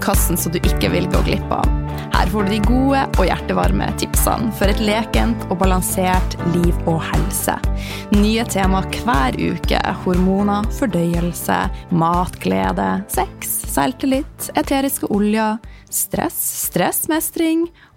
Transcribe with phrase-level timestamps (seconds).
[0.00, 1.66] podkasten som du ikke vil gå glipp av.
[2.14, 7.02] Her får du de gode og hjertevarme tipsene for et lekent og balansert liv og
[7.04, 7.58] helse.
[8.14, 9.80] Nye tema hver uke.
[10.06, 11.58] Hormoner, fordøyelse,
[11.92, 15.60] matglede, sex, selvtillit, eteriske oljer,
[15.92, 17.68] stress, stressmestring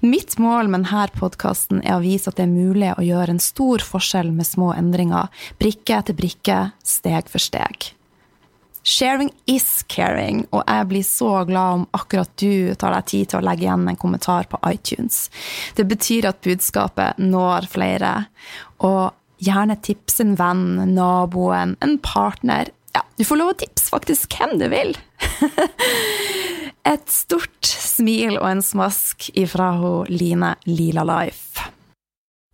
[0.00, 3.42] Mitt mål med denne podkasten er å vise at det er mulig å gjøre en
[3.42, 7.92] stor forskjell med små endringer, brikke etter brikke, steg for steg.
[8.88, 13.40] Sharing is caring, og jeg blir så glad om akkurat du tar deg tid til
[13.40, 15.26] å legge igjen en kommentar på iTunes.
[15.76, 18.12] Det betyr at budskapet når flere,
[18.80, 19.12] og
[19.44, 22.72] gjerne tips en venn, naboen, en partner.
[22.96, 24.94] Ja, du får lov å tipse faktisk hvem du vil.
[26.88, 29.72] Et stort smil og en smask ifra
[30.08, 31.68] Line Lila Life.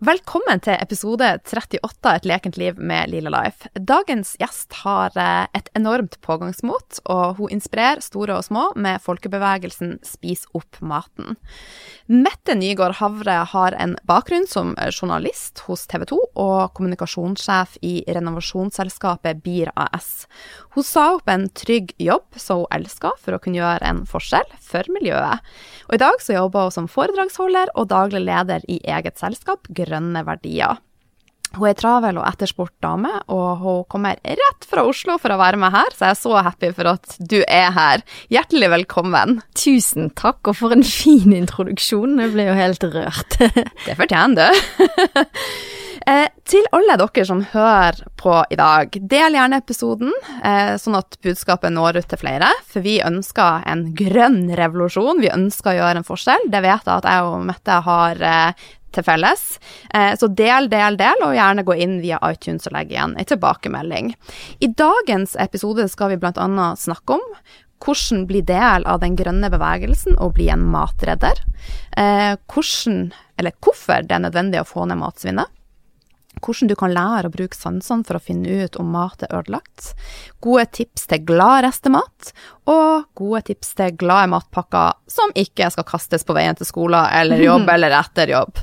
[0.04, 3.70] Velkommen til episode 38 av Et lekent liv med Lila Life.
[3.72, 9.94] Dagens gjest har eh, et enormt pågangsmot, og hun inspirerer store og små med folkebevegelsen
[10.04, 11.38] Spis opp maten.
[12.10, 19.40] Mette Nygaard Havre har en bakgrunn som journalist hos TV 2 og kommunikasjonssjef i renovasjonsselskapet
[19.46, 20.26] BIR AS.
[20.76, 24.52] Hun sa opp en trygg jobb som hun elska for å kunne gjøre en forskjell
[24.60, 25.40] for miljøet.
[25.88, 29.64] Og i dag så jobber hun som foredragsholder og daglig leder i eget selskap,
[29.94, 30.82] grønne verdier.
[31.54, 35.60] Hun er travel og etterspurt dame, og hun kommer rett fra Oslo for å være
[35.62, 38.02] med her, så jeg er så happy for at du er her.
[38.32, 39.38] Hjertelig velkommen.
[39.58, 42.18] Tusen takk, og for en fin introduksjon.
[42.24, 43.38] Jeg ble jo helt rørt.
[43.86, 44.66] det fortjener du.
[46.04, 50.10] Eh, til alle dere som hører på i dag, del gjerne episoden,
[50.44, 52.50] eh, sånn at budskapet når ut til flere.
[52.68, 55.22] For vi ønsker en grønn revolusjon.
[55.24, 56.50] Vi ønsker å gjøre en forskjell.
[56.52, 59.42] Det vet jeg at jeg og Mette har eh, til felles.
[59.94, 63.30] Eh, så del, del, del, og gjerne gå inn via iTunes og legge igjen en
[63.30, 64.14] tilbakemelding.
[64.64, 66.70] I dagens episode skal vi bl.a.
[66.78, 67.28] snakke om
[67.84, 71.42] hvordan bli del av den grønne bevegelsen og bli en matredder.
[71.98, 73.10] Eh, hvordan,
[73.40, 75.50] eller hvorfor det er nødvendig å få ned matsvinnet
[76.42, 79.92] hvordan du kan lære å bruke sansene for å finne ut om mat er ødelagt,
[80.44, 82.32] gode tips til glad restemat,
[82.70, 87.42] og gode tips til glade matpakker som ikke skal kastes på veien til skolen eller
[87.48, 88.62] jobb eller etter jobb.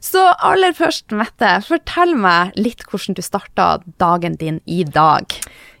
[0.00, 5.36] Så aller først, Mette, fortell meg litt hvordan du starta dagen din i dag.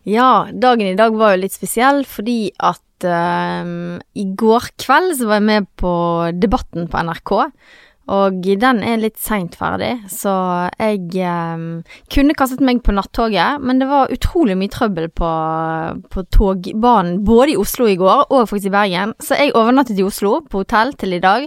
[0.08, 5.28] Ja, dagen i dag var jo litt spesiell fordi at uh, i går kveld så
[5.28, 5.92] var jeg med på
[6.40, 7.32] Debatten på NRK.
[8.10, 10.32] Og den er litt seint ferdig, så
[10.80, 11.62] jeg eh,
[12.10, 15.30] kunne kastet meg på nattoget, men det var utrolig mye trøbbel på,
[16.10, 20.06] på togbanen både i Oslo i går og faktisk i Bergen, så jeg overnattet i
[20.06, 21.46] Oslo, på hotell, til i dag.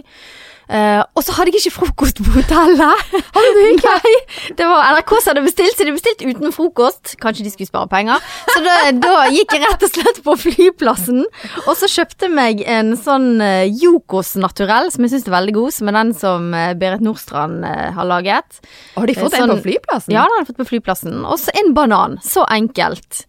[0.64, 3.02] Uh, og så hadde jeg ikke frokost på hotellet.
[3.34, 3.94] Hadde du ikke?
[4.04, 4.12] Nei,
[4.58, 7.14] det var NRK som hadde bestilt, så de bestilte uten frokost.
[7.22, 8.24] Kanskje de skulle spare penger.
[8.48, 11.24] Så da, da, gikk jeg rett og slett på flyplassen,
[11.64, 15.74] og så kjøpte meg en sånn Yokos Jokos naturell, som jeg syns er veldig god,
[15.76, 18.62] som er den som uh, Berit Nordstrand har laget.
[18.96, 20.14] Har de fått sånn, en på flyplassen?
[20.14, 21.20] Ja, den har de fått på flyplassen.
[21.28, 22.18] Og så en banan.
[22.24, 23.24] Så enkelt.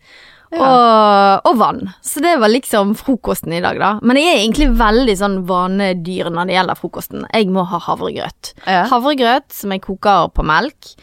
[0.60, 1.82] Og, og, vann.
[2.06, 3.92] Så det var liksom frokosten i dag, da.
[4.06, 7.28] Men jeg er egentlig veldig sånn vanedyr når det gjelder frokosten.
[7.32, 8.54] Jeg må ha havregrøt.
[8.64, 8.86] Ja.
[8.92, 10.94] Havregrøt som jeg koker på melk,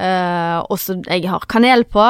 [0.00, 2.06] uh, og så jeg har kanel på,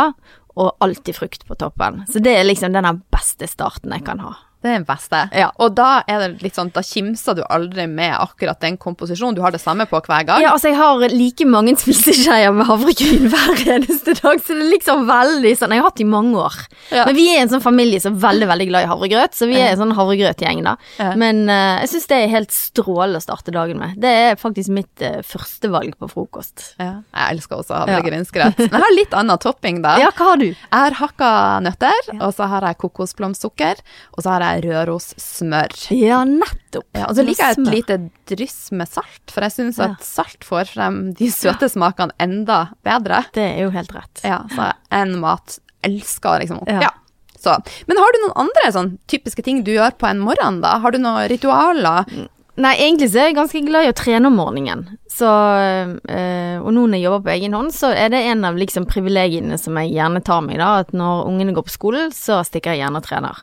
[0.61, 2.05] og alltid frukt på toppen.
[2.11, 4.35] Så det er liksom den beste starten jeg kan ha.
[4.61, 5.23] Det er den beste.
[5.33, 5.49] Ja.
[5.63, 9.39] Og da er det litt sånn, da kimser du aldri med akkurat den komposisjonen.
[9.39, 10.43] Du har det samme på hver gang.
[10.45, 14.73] Ja, altså jeg har like mange spiseskjeer med havregryn hver eneste dag, så det er
[14.75, 16.59] liksom veldig sånn Jeg har hatt det i mange år.
[16.91, 17.07] Ja.
[17.09, 19.57] Men vi er en sånn familie som er veldig, veldig glad i havregrøt, så vi
[19.57, 20.77] er en sånn havregrøtgjeng, da.
[21.01, 21.15] Ja.
[21.21, 23.97] Men uh, jeg syns det er helt strålende å starte dagen med.
[24.01, 26.75] Det er faktisk mitt uh, førstevalg på frokost.
[26.77, 27.01] Ja.
[27.17, 28.61] Jeg elsker også havregrynsgrøt.
[28.67, 29.97] Men jeg har litt annen topping, da.
[30.05, 30.47] Ja, hva har du?
[30.49, 31.31] Jeg har hakka
[31.65, 33.83] nøtter, og så har jeg kokosblomstsukker,
[34.17, 35.75] og så har jeg Røros-smør.
[35.95, 36.87] Ja, nettopp.
[36.97, 37.99] Ja, og så liker jeg et lite
[38.31, 39.91] dryss med salt, for jeg syns ja.
[39.91, 43.25] at salt får frem de søte smakene enda bedre.
[43.37, 44.25] Det er jo helt rett.
[44.27, 46.83] Ja, så en mat elsker liksom Ja.
[46.89, 46.95] ja.
[47.41, 47.55] Så.
[47.89, 50.75] Men har du noen andre sånn typiske ting du gjør på en morgen, da?
[50.83, 52.05] Har du noen ritualer?
[52.13, 52.27] Mm.
[52.61, 54.99] Nei, egentlig så er jeg ganske glad i å trene om morgenen.
[55.09, 58.59] Så, øh, og nå når jeg jobber på egen hånd, så er det en av
[58.61, 60.83] liksom privilegiene som jeg gjerne tar meg, da.
[60.85, 63.41] At når ungene går på skolen, så stikker jeg gjerne og trener.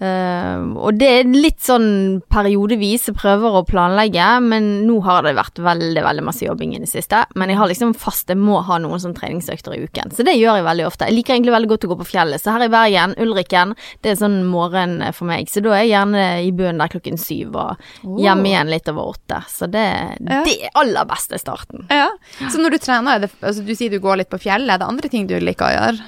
[0.00, 5.34] Eh, og det er litt sånn periodevis jeg prøver å planlegge, men nå har det
[5.38, 7.24] vært veldig veldig masse jobbing i det siste.
[7.38, 10.36] Men jeg har liksom fast, jeg må ha noen sånn treningsøkter i uken, så det
[10.38, 11.08] gjør jeg veldig ofte.
[11.10, 14.14] Jeg liker egentlig veldig godt å gå på fjellet, så her i Bergen, Ulriken, det
[14.14, 15.50] er sånn morgen for meg.
[15.52, 19.12] Så da er jeg gjerne i bunnen der klokken syv og hjemme igjen litt over
[19.14, 19.42] åtte.
[19.48, 19.82] Så det
[20.22, 20.42] Ja.
[20.44, 21.86] det aller beste starten.
[21.90, 22.08] Ja.
[22.50, 24.78] Så når du trener, er det, altså du sier du går litt på fjellet, er
[24.78, 26.00] det andre ting du liker å gjøre?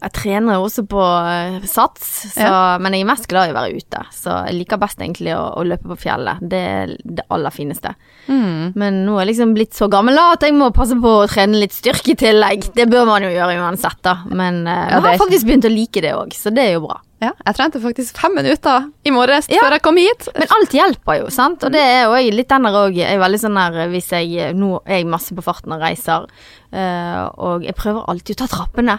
[0.00, 2.48] Jeg trener også på eh, sats, så,
[2.82, 4.02] men jeg er mest glad i å være ute.
[4.14, 6.40] Så jeg liker best egentlig å, å løpe på fjellet.
[6.42, 7.94] Det er det aller fineste.
[8.28, 8.72] Mm.
[8.78, 11.28] Men nå er jeg liksom blitt så gammel da, at jeg må passe på å
[11.30, 12.70] trene litt styrke i tillegg.
[12.76, 14.18] Det bør man jo gjøre uansett, da.
[14.30, 16.86] Men eh, Ja, jeg har faktisk begynt å like det òg, så det er jo
[16.88, 17.00] bra.
[17.22, 19.60] Ja, jeg trente faktisk fem minutter i morges Ja.
[19.62, 20.24] før jeg kom hit.
[20.34, 21.62] Men alt hjelper jo, sant.
[21.62, 22.96] Og det er jo litt den der òg.
[22.98, 26.26] Jeg er veldig sånn der hvis jeg Nå er jeg masse på farten og reiser,
[26.74, 28.98] eh, og jeg prøver alltid å ta trappene.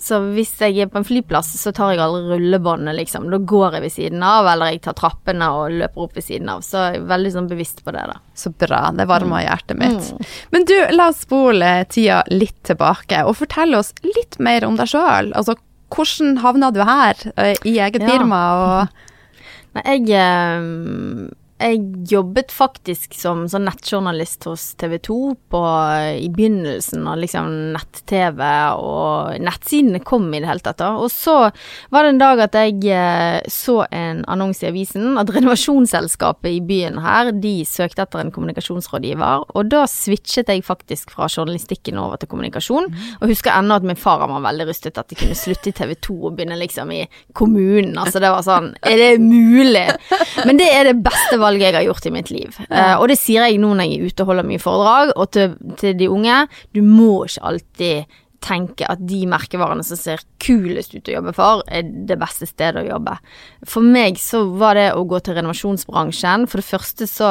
[0.00, 3.26] Så hvis jeg er på en flyplass, så tar jeg aldri rullebåndet, liksom.
[3.32, 6.48] Da går jeg ved siden av, eller jeg tar trappene og løper opp ved siden
[6.48, 6.62] av.
[6.64, 8.16] Så jeg er veldig sånn bevisst på det, da.
[8.32, 10.08] Så bra, det varmer hjertet mitt.
[10.16, 10.30] Mm.
[10.56, 14.88] Men du, la oss spole tida litt tilbake, og fortelle oss litt mer om deg
[14.88, 15.34] sjøl.
[15.36, 15.58] Altså,
[15.92, 18.08] hvordan havna du her, eh, i eget Ja.
[18.08, 18.88] firma, og
[19.76, 21.28] Nei, jeg eh,
[21.60, 25.18] jeg jobbet faktisk som sånn nettjournalist hos TV 2
[25.52, 25.60] på,
[26.16, 28.40] i begynnelsen av liksom nett-TV,
[28.80, 30.80] og nettsidene kom i det hele tatt.
[30.88, 31.36] Og så
[31.92, 36.62] var det en dag at jeg eh, så en annonse i avisen at renovasjonsselskapet i
[36.64, 42.20] byen her, de søkte etter en kommunikasjonsrådgiver, og da switchet jeg faktisk fra journalistikken over
[42.20, 42.88] til kommunikasjon.
[43.20, 45.94] Og husker ennå at min far var veldig rustet at de kunne slutte i TV
[46.08, 47.04] 2 og begynne liksom i
[47.36, 47.98] kommunen.
[48.00, 49.86] Altså det var sånn Er det mulig?
[50.48, 52.56] Men det er det beste valget jeg har gjort i mitt liv.
[52.68, 55.30] Eh, og det sier jeg nå når jeg er ute og holder mye foredrag, og
[55.34, 56.42] til, til de unge.
[56.76, 61.62] Du må ikke alltid tenke at de merkevarene som ser kulest ut å jobbe for,
[61.68, 63.16] er det beste stedet å jobbe.
[63.68, 66.46] For meg så var det å gå til renovasjonsbransjen.
[66.50, 67.30] For det første så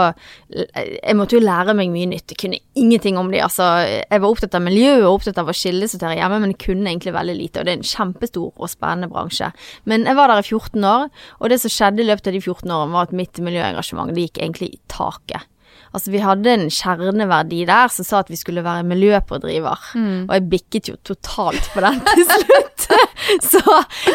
[0.50, 2.32] Jeg måtte jo lære meg mye nytt.
[2.32, 3.42] Jeg kunne ingenting om de.
[3.44, 6.90] Altså, jeg var opptatt av miljø og opptatt av å kildesortere hjemme, men jeg kunne
[6.90, 7.60] egentlig veldig lite.
[7.60, 9.52] Og det er en kjempestor og spennende bransje.
[9.90, 11.08] Men jeg var der i 14 år,
[11.40, 14.30] og det som skjedde i løpet av de 14 årene, var at mitt miljøengasjement det
[14.30, 15.50] gikk egentlig i taket.
[15.94, 19.90] Altså Vi hadde en kjerneverdi der som sa at vi skulle være miljøpådriver.
[20.28, 22.88] Og jeg bikket jo totalt på den til slutt.
[23.52, 23.62] så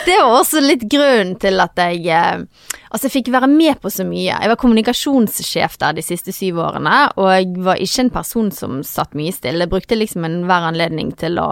[0.06, 2.46] det var også litt grunnen til at jeg eh,
[2.94, 4.36] Altså, jeg fikk være med på så mye.
[4.38, 8.76] Jeg var kommunikasjonssjef der de siste syv årene, og jeg var ikke en person som
[8.86, 9.64] satt mye stille.
[9.64, 11.48] Jeg brukte liksom enhver anledning til å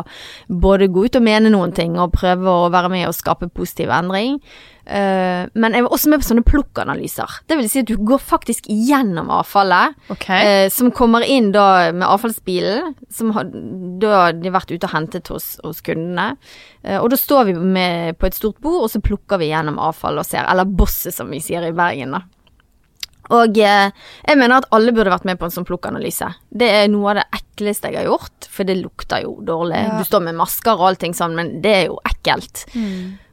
[0.46, 3.90] både gå ut og mene noen ting, og prøve å være med og skape positiv
[3.90, 4.38] endring.
[4.84, 7.38] Eh, men jeg var også med på sånne plukkanalyser.
[7.46, 9.96] Det vil si at du går faktisk gjennom avfallet.
[10.14, 10.66] Okay.
[10.66, 13.50] Uh, som kommer inn da med avfallsbilen, som har,
[14.02, 16.32] da de har vært ute og hentet hos, hos kundene.
[16.82, 19.80] Uh, og da står vi med, på et stort bord, og så plukker vi gjennom
[19.82, 22.24] avfallet og ser, eller bosset som vi sier i Bergen, da.
[23.32, 26.26] Og jeg mener at alle burde vært med på en sånn plukkanalyse.
[26.50, 29.78] Det er noe av det ekleste jeg har gjort, for det lukter jo dårlig.
[29.86, 29.94] Ja.
[30.00, 32.66] Du står med masker og allting sånn, men det er jo ekkelt.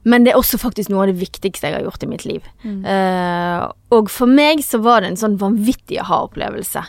[0.04, 2.46] Men det er også faktisk noe av det viktigste jeg har gjort i mitt liv.
[2.64, 3.66] Eh,
[3.96, 6.86] og for meg så var det en sånn vanvittig aha-opplevelse.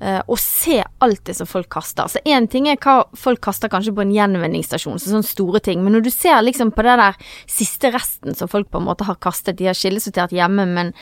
[0.00, 2.08] Uh, å se alt det som folk kaster.
[2.08, 5.82] Så én ting er hva folk kaster kanskje på en gjenvinningsstasjon, så sånne store ting,
[5.84, 9.04] men når du ser liksom på det der siste resten som folk på en måte
[9.04, 10.94] har kastet, de har skillesortert hjemme, men,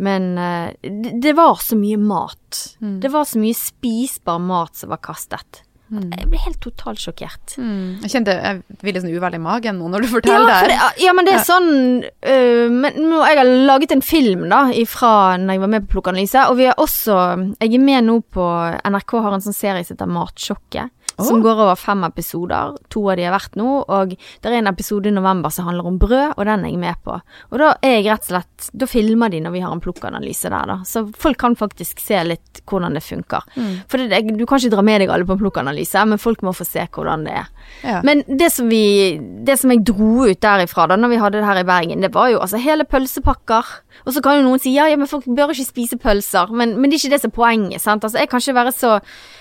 [0.00, 2.62] men uh, det, det var så mye mat.
[3.04, 5.60] Det var så mye spisbar mat som var kastet.
[5.90, 7.54] Jeg ble helt totalt sjokkert.
[7.62, 8.00] Mm.
[8.02, 10.78] Jeg kjente jeg ville sånn uvel i magen nå når du Ja, forteller for det.
[10.80, 11.70] det, ja, men det er sånn
[12.02, 15.92] uh, Men nå, jeg har laget en film da Fra når jeg var med på
[15.94, 17.20] Plukkanalyse Og vi har også
[17.60, 18.48] Jeg er med nå på
[18.82, 23.16] NRK har en sånn serie som heter Matsjokket Som går over fem episoder To av
[23.16, 26.34] de har vært nå Og det er en episode i november som handler om brød
[26.36, 27.14] Og den er jeg med på
[27.50, 30.50] Og da er jeg rett og slett Da filmer de når vi har en plukkanalyse
[30.52, 33.46] der da Så folk kan faktisk se litt hvordan det funker
[33.88, 36.52] For det, du kan ikke dra med deg alle på en plukkanalyse Men folk må
[36.56, 37.46] få se hvordan det er
[37.82, 38.00] Ja.
[38.04, 41.46] men det som, vi, det som jeg dro ut derifra da når vi hadde det
[41.48, 43.64] her i Bergen, det var jo altså hele pølsepakker.
[44.06, 46.52] Og så kan jo noen si ja, ja, men folk bør ikke spise pølser.
[46.54, 47.82] Men, men det er ikke det som er poenget.
[47.82, 48.04] sant?
[48.06, 48.92] Altså Jeg kan ikke være så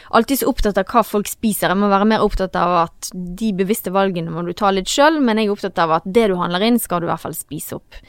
[0.10, 1.72] alltid så opptatt av hva folk spiser.
[1.72, 5.20] Jeg må være mer opptatt av at de bevisste valgene må du ta litt sjøl,
[5.24, 7.38] men jeg er opptatt av at det du handler inn, skal du i hvert fall
[7.38, 8.00] spise opp.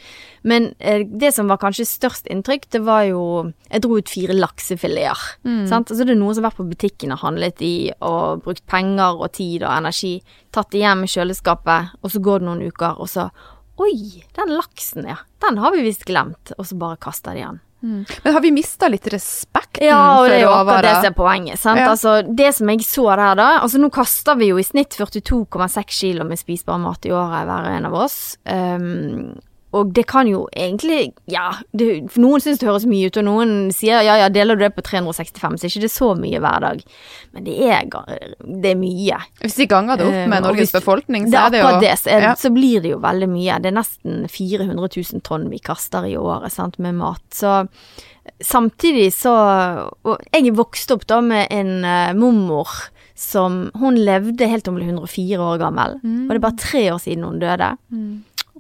[0.47, 3.23] Men eh, det som var kanskje størst inntrykk, det var jo
[3.71, 5.25] Jeg dro ut fire laksefileter.
[5.67, 5.91] Sant?
[5.91, 9.19] Altså det er noen som har vært på butikken og handlet i og brukt penger
[9.19, 10.21] og tid og energi,
[10.55, 13.31] tatt det hjem i kjøleskapet, og så går det noen uker, og så
[13.77, 15.19] Oi, den laksen, ja.
[15.45, 16.55] Den har vi visst glemt.
[16.57, 17.59] Og så bare kaster de den.
[18.25, 21.17] Men har vi mista litt respekten Ja, og det er jo akkurat det som er
[21.17, 21.61] poenget.
[21.63, 21.81] Sant?
[21.83, 21.91] Ja.
[21.95, 25.93] Altså, det som jeg så der, da Altså, nå kaster vi jo i snitt 42,6
[25.93, 28.19] kg med spisbar mat i året, hver en av oss.
[28.45, 29.37] Um,
[29.77, 33.55] og det kan jo egentlig Ja, det, noen syns det høres mye ut, og noen
[33.75, 36.65] sier ja, ja, deler du det på 365, så er ikke det så mye hver
[36.65, 36.83] dag.
[37.37, 37.89] Men det er,
[38.63, 39.19] det er mye.
[39.43, 41.73] Hvis de ganger det opp Eh, med Norges hvis- befolkning, så er er det jo
[41.81, 42.35] det, så, er, ja.
[42.35, 43.59] så blir det jo veldig mye.
[43.63, 47.23] Det er nesten 400 000 tonn vi kaster i året sant, med mat.
[47.35, 47.67] Så
[48.43, 49.33] samtidig så
[50.05, 52.67] Og jeg vokste opp da med en uh, mormor
[53.17, 55.95] som Hun levde helt til hun ble 104 år gammel.
[56.05, 57.71] Og det er bare tre år siden hun døde.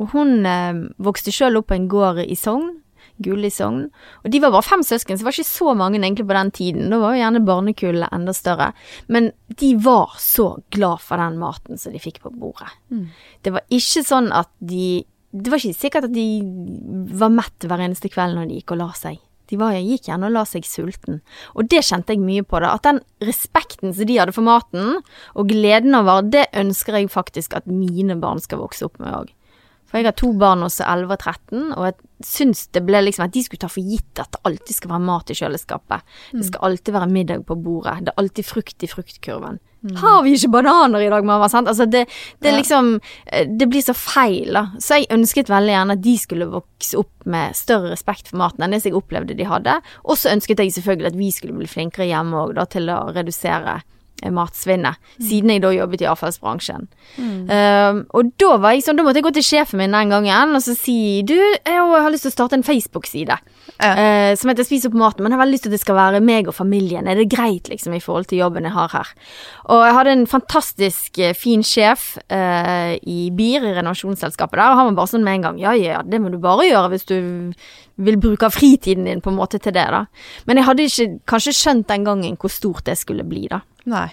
[0.00, 2.74] Og hun eh, vokste sjøl opp på en gård i Sogn.
[3.22, 3.86] Gull i Sogn.
[4.24, 6.50] Og de var bare fem søsken, så det var ikke så mange egentlig på den
[6.52, 6.90] tiden.
[6.92, 8.70] Da var jo gjerne barnekullet enda større.
[9.08, 12.68] Men de var så glad for den maten som de fikk på bordet.
[13.42, 15.04] Det var ikke sånn at de
[15.36, 16.40] Det var ikke sikkert at de
[17.18, 19.18] var mett hver eneste kveld når de gikk og la seg.
[19.50, 21.20] De var, gikk gjerne og la seg sulten.
[21.54, 22.58] Og det kjente jeg mye på.
[22.62, 25.02] da, At den respekten som de hadde for maten,
[25.34, 29.36] og gleden over, det ønsker jeg faktisk at mine barn skal vokse opp med òg.
[29.87, 31.95] For jeg har to barn også, 11 og 13, og jeg
[32.26, 35.05] syns det ble liksom at de skulle ta for gitt at det alltid skal være
[35.07, 36.02] mat i kjøleskapet.
[36.33, 38.00] Det skal alltid være middag på bordet.
[38.07, 39.61] Det er alltid frukt i fruktkurven.
[40.00, 41.47] Har vi ikke bananer i dag, mamma?
[41.49, 41.69] Sant?
[41.71, 42.09] Altså det,
[42.43, 42.57] det Ja.
[42.57, 43.00] liksom
[43.31, 44.64] eh, Det blir så feil, da.
[44.83, 48.64] Så jeg ønsket veldig gjerne at de skulle vokse opp med større respekt for maten
[48.66, 49.76] enn det jeg opplevde de hadde.
[50.05, 53.12] Og så ønsket jeg selvfølgelig at vi skulle bli flinkere hjemme òg, da, til å
[53.14, 53.83] redusere
[54.23, 54.96] eh, matsvinnet.
[55.23, 56.87] Siden jeg da jobbet i avfallsbransjen.
[57.16, 60.56] Um, og da var jeg sånn, da måtte jeg gå til sjefen min den gangen
[60.56, 63.37] og så si du, jeg har lyst til å starte en Facebook-side
[63.76, 63.92] Ja.
[63.92, 65.99] uh, som heter Spis opp maten, men jeg har veldig lyst til at det skal
[65.99, 67.06] være meg og familien.
[67.08, 69.14] Er det greit liksom i forhold til jobben jeg har her?
[69.73, 74.80] Og jeg hadde en fantastisk eh, fin sjef uh, i BIR, i renovasjonsselskapet der, og
[74.80, 77.06] han var bare sånn med en gang ja ja, det må du bare gjøre hvis
[77.08, 77.18] du
[77.96, 80.04] vil bruke av fritiden din på en måte til det, da.
[80.46, 83.62] Men jeg hadde ikke kanskje skjønt den gangen hvor stort det skulle bli, da.
[83.88, 84.08] Nei.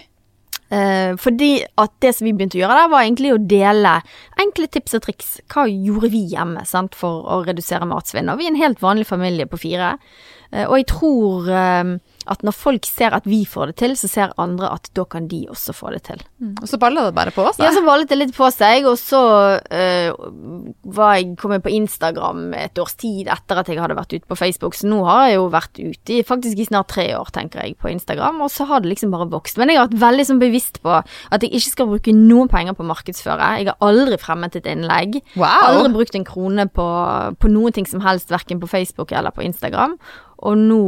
[0.72, 3.98] Eh, fordi at det som vi begynte å gjøre der, var egentlig å dele
[4.40, 5.34] enkle tips og triks.
[5.52, 8.32] Hva gjorde vi hjemme sant, for å redusere matsvinn?
[8.32, 9.94] Og vi er en helt vanlig familie på fire.
[10.50, 11.94] Eh, og jeg tror eh,
[12.30, 15.28] at når folk ser at vi får det til, så ser andre at da kan
[15.30, 16.22] de også få det til.
[16.62, 17.64] Og så ballet det bare på seg.
[17.66, 19.20] Ja, så ballet det litt på seg, og så
[19.72, 20.10] eh,
[20.96, 24.38] var jeg kommet på Instagram et års tid etter at jeg hadde vært ute på
[24.38, 27.64] Facebook, så nå har jeg jo vært ute i faktisk i snart tre år, tenker
[27.64, 29.60] jeg, på Instagram, og så har det liksom bare vokst.
[29.60, 32.76] Men jeg har vært veldig sånn bevisst på at jeg ikke skal bruke noen penger
[32.76, 33.50] på å markedsføre.
[33.60, 35.20] Jeg har aldri fremmet et innlegg.
[35.36, 35.70] Wow.
[35.70, 36.90] Aldri brukt en krone på,
[37.40, 39.98] på noen ting som helst, verken på Facebook eller på Instagram.
[40.44, 40.78] Og nå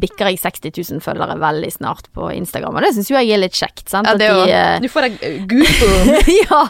[0.00, 3.40] bikker jeg 60 000 følgere veldig snart på Instagram, og det syns jo jeg er
[3.40, 3.86] litt kjekt.
[3.88, 4.08] sant?
[4.10, 6.32] Ja, det er de, eh, Nå får deg goosebumps.
[6.42, 6.62] ja,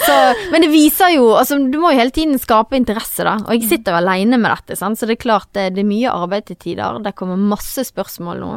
[0.00, 0.18] så,
[0.54, 3.36] men det viser jo altså, Du må jo hele tiden skape interesse, da.
[3.44, 5.00] Og jeg sitter jo alene med dette, sant?
[5.00, 7.02] så det er klart det, det er mye arbeid til tider.
[7.04, 8.54] Det kommer masse spørsmål nå.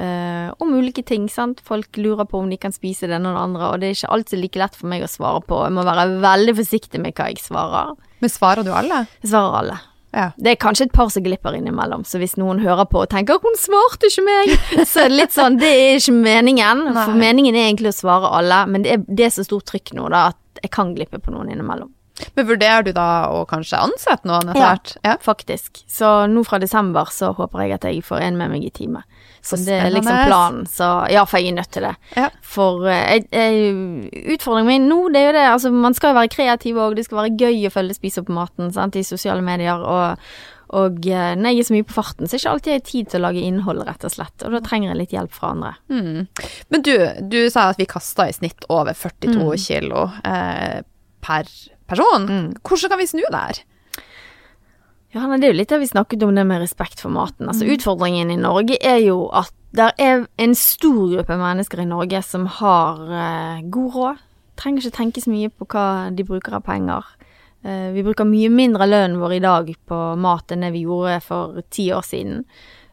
[0.00, 1.60] Uh, om ulike ting, sant.
[1.66, 3.98] Folk lurer på om de kan spise det ene og det andre, og det er
[3.98, 5.60] ikke alltid like lett for meg å svare på.
[5.66, 7.94] Jeg må være veldig forsiktig med hva jeg svarer.
[8.24, 9.04] Men svarer du alle?
[9.20, 9.80] Jeg svarer alle.
[10.12, 10.30] Ja.
[10.36, 13.38] Det er kanskje et par som glipper innimellom, så hvis noen hører på og tenker
[13.38, 14.56] 'hun svarte ikke meg',
[14.90, 16.84] så er det litt sånn, det er ikke meningen.
[16.94, 17.04] Nei.
[17.04, 19.94] For meningen er egentlig å svare alle, men det er, det er så stort trykk
[19.94, 21.92] nå da, at jeg kan glippe på noen innimellom.
[22.34, 25.12] Men vurderer du da å kanskje ansette noen etter Ja.
[25.12, 25.16] Ja.
[25.22, 25.84] Faktisk.
[25.88, 29.04] Så nå fra desember så håper jeg at jeg får en med meg i teamet.
[29.42, 30.66] Så Så det er liksom planen.
[30.68, 31.94] Så ja, for jeg er nødt til det.
[32.16, 32.28] Ja.
[32.44, 36.18] For eh, jeg, jeg, utfordringen min nå, det er jo det, altså man skal jo
[36.20, 39.42] være kreativ òg, det skal være gøy å følge Spis opp maten sant, i sosiale
[39.42, 39.80] medier.
[39.80, 40.18] og
[40.70, 42.84] og eh, når jeg er så mye på farten, så er ikke alltid jeg har
[42.86, 44.44] tid til å lage innhold, rett og slett.
[44.46, 45.72] Og da trenger jeg litt hjelp fra andre.
[45.90, 46.28] Mm.
[46.70, 46.92] Men du,
[47.26, 49.56] du sa at vi kasta i snitt over 42 Mm.
[49.64, 50.78] kilo eh,
[51.26, 51.50] per
[51.90, 52.28] person.
[52.30, 52.46] Mm.
[52.62, 53.58] Hvordan kan vi snu det her?
[55.10, 57.48] Ja, det er jo litt det vi snakket om, det med respekt for maten.
[57.50, 57.72] Altså Mm.
[57.74, 62.46] Utfordringen i Norge er jo at det er en stor gruppe mennesker i Norge som
[62.46, 64.16] har eh, god råd.
[64.56, 67.04] Trenger ikke tenke så mye på hva de bruker av penger.
[67.64, 71.20] Eh, vi bruker mye mindre lønnen vår i dag på mat enn det vi gjorde
[71.22, 72.44] for ti år siden.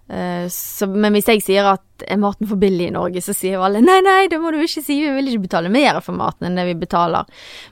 [0.07, 3.57] Eh, så, men hvis jeg sier at er maten for billig i Norge, så sier
[3.57, 6.17] jo alle nei, nei, det må du ikke si, vi vil ikke betale mer for
[6.17, 7.27] maten enn det vi betaler.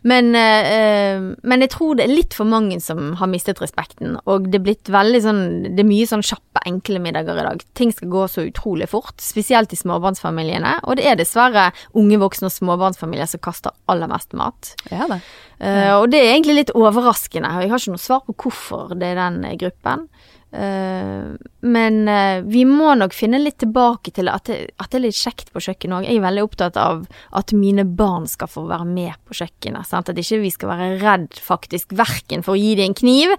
[0.08, 4.50] Men, eh, men jeg tror det er litt for mange som har mistet respekten, og
[4.50, 5.44] det er blitt veldig sånn
[5.76, 7.64] Det er mye sånn kjappe, enkle middager i dag.
[7.78, 12.50] Ting skal gå så utrolig fort, spesielt i småbarnsfamiliene, og det er dessverre unge voksne
[12.50, 14.74] og småbarnsfamilier som kaster aller mest mat.
[14.90, 15.22] Ja, det.
[15.60, 18.96] Eh, og det er egentlig litt overraskende, og jeg har ikke noe svar på hvorfor
[18.98, 20.10] det er den gruppen.
[20.56, 21.24] Eh,
[21.68, 25.20] men eh, vi må nok finne litt tilbake til at det, at det er litt
[25.20, 26.08] kjekt på kjøkkenet òg.
[26.08, 27.04] Jeg er veldig opptatt av
[27.36, 29.90] at mine barn skal få være med på kjøkkenet.
[29.90, 30.12] Sant?
[30.12, 33.36] At ikke vi skal være redd faktisk verken for å gi dem en kniv,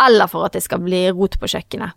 [0.00, 1.96] eller for at det skal bli rot på kjøkkenet.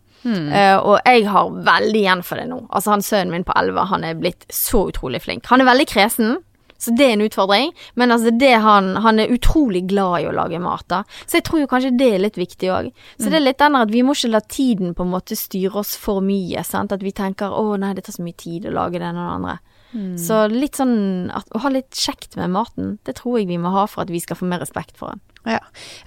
[0.55, 2.61] Eh, og jeg har veldig igjen for det nå.
[2.71, 5.49] Altså han Sønnen min på 11 han er blitt så utrolig flink.
[5.51, 6.37] Han er veldig kresen.
[6.83, 7.73] Så det er en utfordring.
[7.99, 11.03] Men altså det han, han er utrolig glad i å lage mat, da.
[11.25, 12.89] Så jeg tror jo kanskje det er litt viktig òg.
[13.17, 15.83] Så det er litt den at vi må ikke la tiden på en måte styre
[15.83, 16.65] oss for mye.
[16.67, 16.95] Sant?
[16.95, 19.29] At vi tenker å nei, det tar så mye tid å lage det ene og
[19.29, 19.59] det andre.
[20.17, 23.73] Så litt sånn at, å ha litt kjekt med maten, det tror jeg vi må
[23.75, 25.21] ha for at vi skal få mer respekt for den.
[25.45, 25.59] Ja.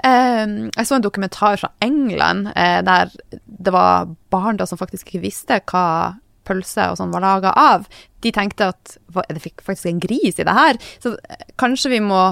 [0.02, 3.12] Eh, jeg så en dokumentar fra England eh, der
[3.45, 6.16] det var barn da som faktisk ikke visste hva
[6.47, 7.87] pølse og sånn var laga av.
[8.25, 8.97] De tenkte at
[9.29, 10.81] det fikk faktisk en gris i det her.
[11.03, 11.17] Så
[11.61, 12.23] kanskje vi må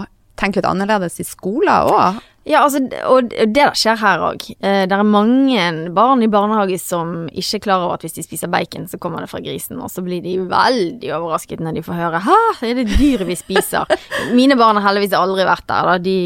[0.40, 2.22] tenke litt annerledes i skolen òg.
[2.44, 4.44] Ja, altså, og det der skjer her òg.
[4.60, 5.62] Eh, det er mange
[5.96, 9.24] barn i barnehage som ikke er klar over at hvis de spiser bacon, så kommer
[9.24, 12.74] det fra grisen, og så blir de veldig overrasket når de får høre 'hæ, er
[12.80, 13.88] det dyret vi spiser'?
[14.38, 15.96] Mine barn har heldigvis aldri vært der, da.
[15.98, 16.18] De,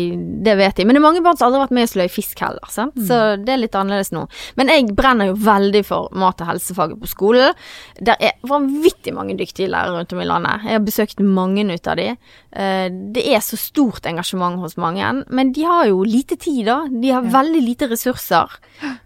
[0.44, 0.84] det vet de.
[0.84, 2.98] Men det er mange barn som aldri har vært med og sløy fisk heller, sant?
[2.98, 4.26] så det er litt annerledes nå.
[4.58, 7.54] Men jeg brenner jo veldig for mat- og helsefaget på skolen.
[8.02, 10.66] Der er vanvittig mange dyktige lærere rundt om i landet.
[10.66, 12.08] Jeg har besøkt mange ut av de.
[12.52, 16.86] Eh, Det er så stort engasjement hos mange, men de har jo lite tid, da.
[16.88, 18.48] De har veldig lite ressurser.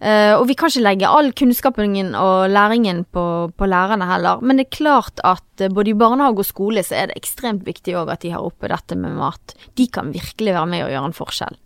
[0.00, 4.42] Eh, og vi kan ikke legge all kunnskapen og læringen på, på lærerne heller.
[4.42, 7.64] Men det er klart at eh, både i barnehage og skole så er det ekstremt
[7.66, 9.56] viktig òg at de har oppe dette med mat.
[9.74, 11.58] De kan virkelig være med og gjøre en forskjell.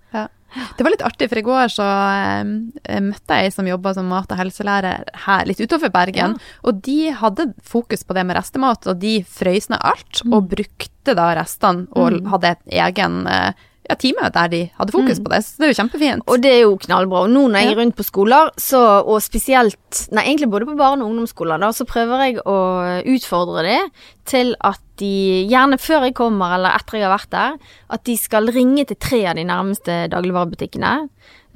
[0.55, 0.67] Ja.
[0.77, 4.09] Det var litt artig, for i går så eh, møtte jeg ei som jobba som
[4.09, 6.37] mat- og helselærer her litt utenfor Bergen.
[6.63, 11.17] Og de hadde fokus på det med restemat, og de frøys ned alt og brukte
[11.19, 15.43] da restene og hadde et egen eh, ja, time der de hadde fokus på det.
[15.45, 16.27] Så det er jo kjempefint.
[16.27, 17.25] Og det er jo knallbra.
[17.27, 19.75] Og nå når jeg er rundt på skoler, så, og spesielt
[20.13, 22.57] Nei, egentlig både på barne- og ungdomsskoler, da, så prøver jeg å
[23.15, 23.79] utfordre de
[24.29, 27.57] til at de, gjerne før jeg kommer eller etter jeg har vært der,
[27.95, 30.93] at de skal ringe til tre av de nærmeste dagligvarebutikkene.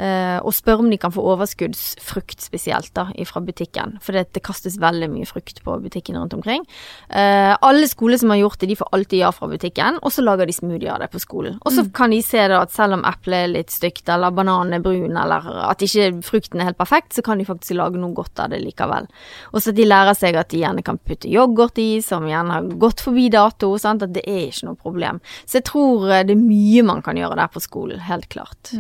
[0.01, 3.99] Eh, og spør om de kan få overskuddsfrukt spesielt da, fra butikken.
[4.05, 6.67] For det, det kastes veldig mye frukt på butikken rundt omkring.
[7.09, 10.25] Eh, alle skoler som har gjort det, de får alltid ja fra butikken, og så
[10.25, 11.59] lager de smoothie av det på skolen.
[11.65, 14.77] Og så kan de se da at selv om eplet er litt stygt, eller bananen
[14.77, 18.15] er brun, eller at ikke frukten er helt perfekt, så kan de faktisk lage noe
[18.17, 19.09] godt av det likevel.
[19.55, 22.57] Og så at de lærer seg at de gjerne kan putte yoghurt i, som gjerne
[22.57, 24.05] har gått forbi dato, sant?
[24.05, 25.21] at det er ikke noe problem.
[25.45, 28.73] Så jeg tror eh, det er mye man kan gjøre der på skolen, helt klart.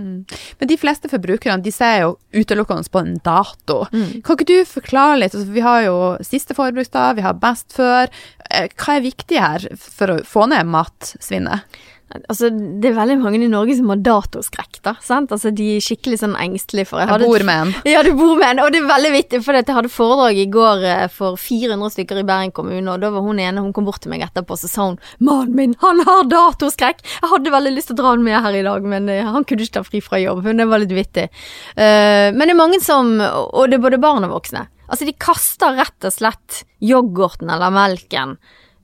[0.60, 3.82] Men de fleste forbrukerne de ser jo utelukkende på en dato.
[3.90, 5.34] Kan ikke du forklare litt?
[5.34, 5.96] Altså, vi har jo
[6.26, 8.08] siste forbruksdag, vi har best før.
[8.50, 11.66] Eh, Hva er viktig her for å få ned matsvinnet?
[12.10, 14.96] Altså, det er veldig mange i Norge som har datoskrekk, da.
[15.04, 15.30] Sant?
[15.30, 17.70] Altså, de er skikkelig sånn engstelige for Jeg bor med en.
[17.92, 20.48] Ja, du bor med en, og det er veldig vittig, for jeg hadde foredrag i
[20.50, 23.86] går eh, for 400 stykker i Bergen kommune, og da var hun ene, hun kom
[23.86, 27.76] bort til meg etterpå, så sa hun 'Mannen min, han har datoskrekk!' Jeg hadde veldig
[27.76, 29.86] lyst til å dra han med her i dag, men eh, han kunne ikke ta
[29.86, 31.30] fri fra jobb, det var litt vittig.
[31.78, 35.14] Uh, men det er mange som, og det er både barn og voksne, altså de
[35.14, 38.34] kaster rett og slett yoghurten eller melken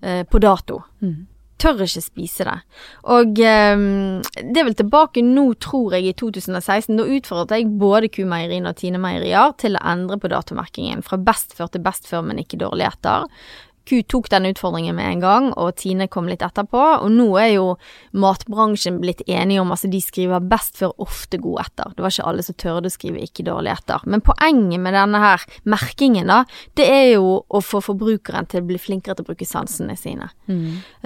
[0.06, 0.84] uh, på dato
[1.62, 2.56] tør ikke spise det.
[3.12, 3.84] Og um,
[4.36, 6.96] det er vel tilbake nå, tror jeg, i 2016.
[6.98, 11.56] Da utfordret jeg både Q-meieriene og Tine meierier til å endre på datomerkingen fra best
[11.56, 13.26] før til best før, men ikke dårlig etter.
[13.87, 16.83] Q tok den utfordringen med en gang, og Tine kom litt etterpå.
[17.05, 17.66] Og nå er jo
[18.16, 21.94] matbransjen blitt enige om altså de skriver best før, ofte god etter.
[21.94, 24.03] Det var ikke alle som tørde å skrive ikke dårlig etter.
[24.11, 26.42] Men poenget med denne her merkingen, da,
[26.79, 30.33] det er jo å få forbrukeren til å bli flinkere til å bruke sansene sine.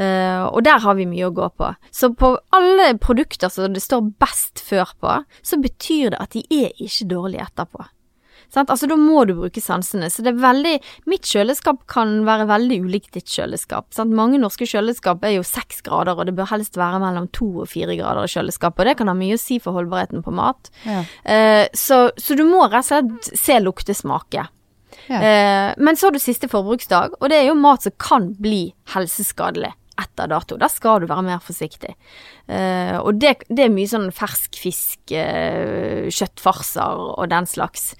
[0.01, 1.73] Eh, og der har vi mye å gå på.
[1.93, 6.45] Så på alle produkter som det står best før på, så betyr det at de
[6.63, 7.85] er ikke dårlige etterpå.
[8.51, 8.71] Sant?
[8.73, 10.11] Altså Da må du bruke sansene.
[10.11, 10.77] Så det er veldig
[11.11, 13.89] Mitt kjøleskap kan være veldig ulikt ditt kjøleskap.
[13.95, 14.15] Sant?
[14.17, 17.71] Mange norske kjøleskap er jo seks grader, og det bør helst være mellom to og
[17.73, 18.83] fire grader i kjøleskapet.
[18.83, 20.73] Og det kan ha mye å si for holdbarheten på mat.
[20.87, 21.05] Ja.
[21.25, 24.47] Uh, så, så du må rett og slett se, lukte, smake.
[25.11, 25.21] Ja.
[25.23, 28.71] Eh, men så har du siste forbruksdag, og det er jo mat som kan bli
[28.95, 30.59] helseskadelig etter dato.
[30.61, 31.95] Da skal du være mer forsiktig.
[32.51, 37.93] Eh, og det, det er mye sånn fersk fisk, eh, kjøttfarser og den slags.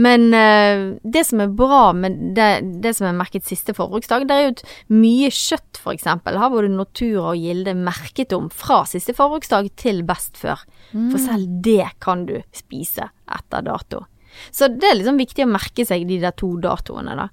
[0.00, 2.50] Men eh, det som er bra med det,
[2.84, 6.70] det som er merket siste forbruksdag, det er jo at mye kjøtt eksempel har både
[6.72, 10.62] natur og Gilde merket om fra siste forbruksdag til best før.
[10.92, 14.04] For selv det kan du spise etter dato.
[14.50, 17.28] Så det er liksom viktig å merke seg de der to datoene, da.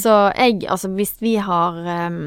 [0.00, 2.22] Så jeg, altså hvis vi har ehm,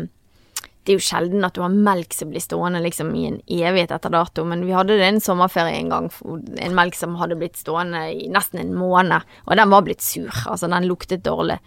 [0.82, 3.94] det er jo sjelden at du har melk som blir stående liksom i en evighet
[3.94, 6.10] etter dato, men vi hadde det en sommerferie en gang,
[6.58, 10.34] en melk som hadde blitt stående i nesten en måned, og den var blitt sur,
[10.50, 11.60] altså den luktet dårlig.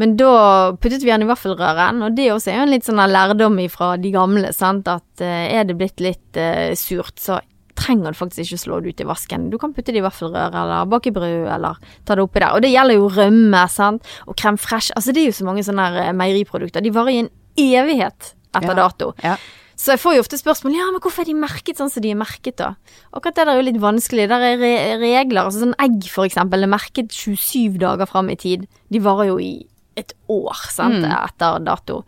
[0.00, 0.32] Men da
[0.80, 3.94] puttet vi den i vaffelrøren, og det også er jo en litt sånn lærdom fra
[4.00, 7.42] de gamle, sant, at eh, er det blitt litt uh, surt, så
[7.76, 9.48] trenger du faktisk ikke slå det ut i vasken.
[9.52, 12.52] Du kan putte det i vaffelrør eller bake brød eller ta det oppi der.
[12.54, 14.92] Og det gjelder jo rømme, sant, og krem fresh.
[14.96, 16.84] Altså det er jo så mange sånne eh, meieriprodukter.
[16.84, 18.88] De varer i en evighet etter Ja.
[18.88, 19.14] dato.
[19.22, 19.36] Ja.
[19.76, 22.10] Så jeg får jo ofte spørsmål ja, men hvorfor er de merket sånn som de
[22.12, 22.74] er merket, da?
[23.12, 24.28] Akkurat det der er jo litt vanskelig.
[24.28, 25.44] Der er re regler.
[25.48, 28.68] altså Sånn egg, for eksempel, er merket 27 dager fram i tid.
[28.92, 32.04] De varer jo i et år, sant, etter dato.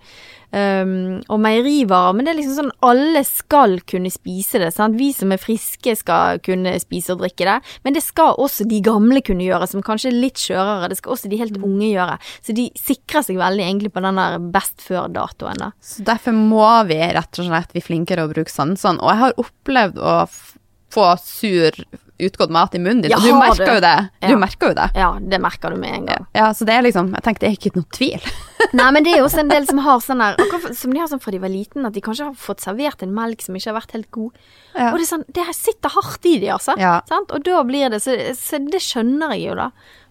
[0.55, 4.69] Um, og meierivarer, men det er liksom sånn alle skal kunne spise det.
[4.77, 4.95] Sant?
[5.01, 8.79] Vi som er friske skal kunne spise og drikke det, men det skal også de
[8.85, 10.93] gamle kunne gjøre, som kanskje er litt skjørere.
[10.93, 12.19] Det skal også de helt unge gjøre.
[12.45, 15.73] Så de sikrer seg veldig egentlig på den der best før-datoen, da.
[15.83, 19.03] Så derfor må vi rett og slett bli flinkere å bruke sansene.
[19.03, 20.19] Og jeg har opplevd å
[20.95, 21.75] få sur,
[22.23, 23.73] utgått mat i munnen din, Ja, du merker du?
[23.75, 23.95] jo det.
[24.23, 24.37] Du Ja.
[24.39, 24.85] merker jo det.
[24.95, 26.27] Ja, det merker du med en gang.
[26.33, 28.23] Ja, så det er liksom Jeg tenker det er ikke noe tvil.
[28.79, 30.39] Nei, men det er jo også en del som har sånn der
[30.75, 33.13] som de har sånn fra de var liten, at de kanskje har fått servert en
[33.15, 34.33] melk som ikke har vært helt god.
[34.75, 34.93] Ja.
[34.93, 36.79] Og det sånn Det sitter hardt i de, altså.
[36.79, 39.71] Og da blir det så, så det skjønner jeg jo, da.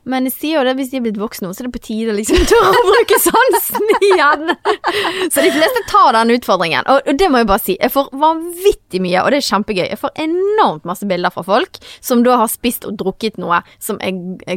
[0.09, 1.83] Men jeg sier jo det hvis de er blitt voksne nå, så er det på
[1.87, 4.49] tide liksom tørre å bruke sansen igjen.
[5.31, 6.87] Så de fleste tar den utfordringen.
[6.91, 7.75] Og, det må jeg bare si.
[7.79, 9.85] Jeg får vanvittig mye, og det er kjempegøy.
[9.87, 13.99] Jeg får enormt masse bilder fra folk som da har spist og drukket noe som
[14.03, 14.11] er,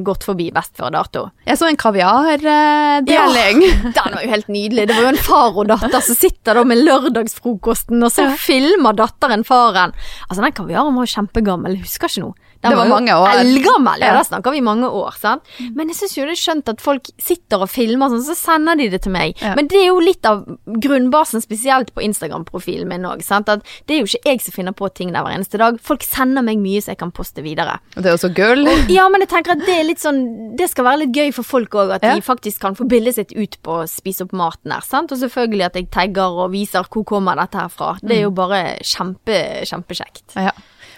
[0.07, 1.27] gått forbi best før dato.
[1.47, 3.63] Jeg så en kaviardeling.
[3.97, 4.89] Den var jo helt nydelig.
[4.91, 8.97] Det var jo en far og datter som sitter da med lørdagsfrokosten, og så filmer
[8.99, 9.95] datteren faren.
[10.29, 12.37] Altså, den kaviaren var jo kjempegammel, jeg husker ikke noe.
[12.63, 13.29] Den Det var jo mange år.
[13.43, 14.07] Eldgammel, ja.
[14.07, 14.13] Ja.
[14.17, 15.36] Da snakker vi mange år, sant.
[15.75, 18.77] Men jeg syns jo det er skjønt at folk sitter og filmer sånn, så sender
[18.81, 19.37] de det til meg.
[19.43, 19.55] Ja.
[19.59, 23.23] Men det er jo litt av grunnbasen, spesielt på Instagram-profilen min òg.
[23.37, 25.79] At det er jo ikke jeg som finner på ting der hver eneste dag.
[25.83, 27.79] Folk sender meg mye så jeg kan poste videre.
[27.97, 28.65] Og det er jo så gull.
[28.93, 30.23] Ja, men jeg tenker at det er litt sånn
[30.57, 32.15] Det skal være litt gøy for folk òg, at Ja.
[32.15, 35.13] de faktisk kan få bildet sitt ut på å spise opp maten her, sant.
[35.13, 37.97] Og selvfølgelig at jeg tagger og viser hvor kommer dette her fra.
[38.03, 40.37] Det er jo bare kjempe, kjempekjekt.
[40.37, 40.53] Ja.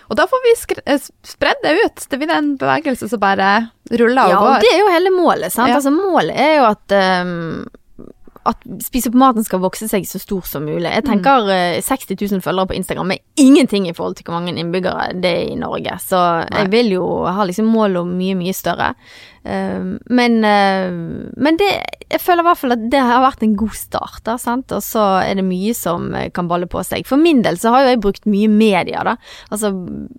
[0.08, 2.06] Og da får vi eh, spredd det ut.
[2.10, 3.50] Det blir en bevegelse som bare
[3.92, 4.54] ruller og Ja, går.
[4.54, 5.72] Ja, det er jo hele målet, sant.
[5.72, 5.80] Ja.
[5.80, 7.68] Altså målet er jo at um
[8.48, 10.88] at Spise på maten skal vokse seg så stor som mulig.
[10.88, 11.82] Jeg tenker mm.
[11.84, 15.50] 60 000 følgere på Instagram er ingenting i forhold til hvor mange innbyggere det er
[15.52, 15.98] i Norge.
[16.00, 16.62] Så Nei.
[16.62, 18.94] jeg vil jo ha liksom mål om mye, mye større.
[19.48, 20.90] Um, men eh,
[21.40, 21.68] men det,
[22.08, 24.72] jeg føler i hvert fall at det har vært en god start, da, sant.
[24.74, 27.06] Og så er det mye som eh, kan balle på seg.
[27.08, 29.14] For min del så har jo jeg brukt mye media, da.
[29.54, 29.70] Altså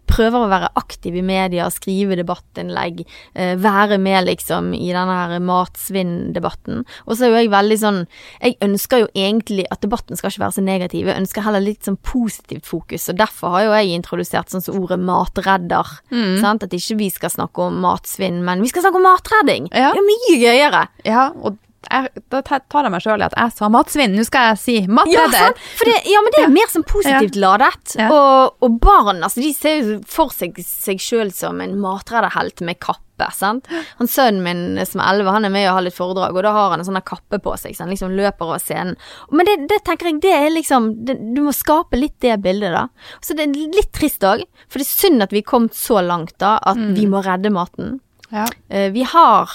[0.10, 3.04] prøver å være aktiv i media, skrive debattinnlegg,
[3.36, 6.86] eh, være med liksom i denne her matsvinn-debatten.
[7.06, 8.00] Og så er jo jeg veldig sånn
[8.40, 11.86] Jeg ønsker jo egentlig at debatten skal ikke være så negativ, jeg ønsker heller litt
[11.86, 15.94] sånn positivt fokus, og derfor har jo jeg introdusert sånn som ordet matredder.
[16.42, 16.64] Sant?
[16.66, 19.70] At ikke vi skal snakke om matsvinn, men vi skal snakke om matredding.
[19.74, 19.92] Ja.
[19.94, 20.86] Det er mye gøyere.
[21.08, 24.16] Ja, og jeg, da tar jeg meg sjøl i at jeg sa matsvinn.
[24.18, 25.60] Nå skal jeg si Ja, matredder.
[25.80, 27.94] Det, ja, men det er mer som positivt ladet.
[27.96, 28.10] Ja.
[28.12, 32.82] Og, og barn, altså, de ser jo for seg seg sjøl som en matredderhelt med
[32.84, 33.68] kappe, sant.
[34.00, 36.54] Han Sønnen min som er elleve, han er med og har litt foredrag, og da
[36.56, 39.00] har han en sånn kappe på seg, så han liksom løper over scenen.
[39.32, 42.76] Men det, det tenker jeg, det er liksom det, Du må skape litt det bildet,
[42.76, 42.86] da.
[43.24, 46.04] Så det er litt trist òg, for det er synd at vi er kommet så
[46.04, 48.00] langt, da, at vi må redde maten.
[48.32, 48.46] Ja.
[48.70, 49.50] Eh, Vi har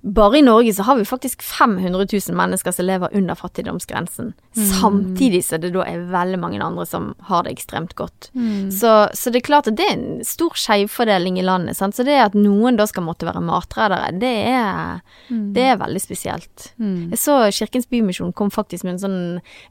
[0.00, 4.28] bare i Norge så har vi faktisk 500 000 mennesker som lever under fattigdomsgrensen.
[4.54, 8.28] Samtidig så det da er veldig mange andre som har det ekstremt godt.
[8.70, 11.76] Så, så det er klart at det er en stor skjevfordeling i landet.
[11.76, 11.98] Sant?
[11.98, 16.70] Så det at noen da skal måtte være matreddere, det er, det er veldig spesielt.
[16.78, 19.20] Jeg så Kirkens Bymisjon kom faktisk med en sånn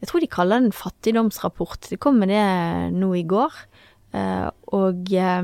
[0.03, 1.87] Jeg tror de kaller det en fattigdomsrapport.
[1.89, 2.43] De kom med det
[2.99, 3.55] nå i går.
[4.13, 5.41] Eh, og eh,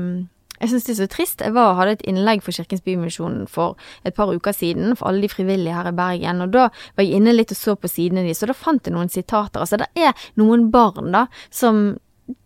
[0.60, 1.42] jeg syns det er så trist.
[1.42, 3.74] Jeg var, hadde et innlegg for Kirkens Bymisjon for
[4.06, 7.18] et par uker siden, for alle de frivillige her i Bergen, og da var jeg
[7.18, 9.64] inne litt og så på sidene deres, og da fant jeg noen sitater.
[9.64, 11.96] Altså, det er noen barn, da, som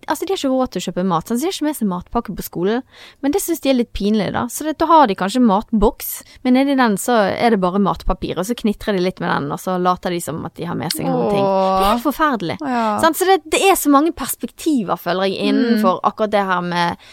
[0.08, 1.86] Altså, de har ikke råd til å kjøpe mat, så de har ikke med seg
[1.86, 2.80] matpakke på skolen.
[3.22, 4.46] Men det syns de er litt pinlig, da.
[4.50, 6.08] Så det, da har de kanskje matboks,
[6.42, 9.46] men nedi den så er det bare matpapir, og så knitrer de litt med den,
[9.54, 11.46] og så later de som at de har med seg noen ting.
[11.46, 12.58] Det er forferdelig.
[12.64, 12.84] Ja.
[13.04, 13.20] Sant?
[13.20, 17.06] Så det, det er så mange perspektiver, føler jeg, innenfor akkurat det her med,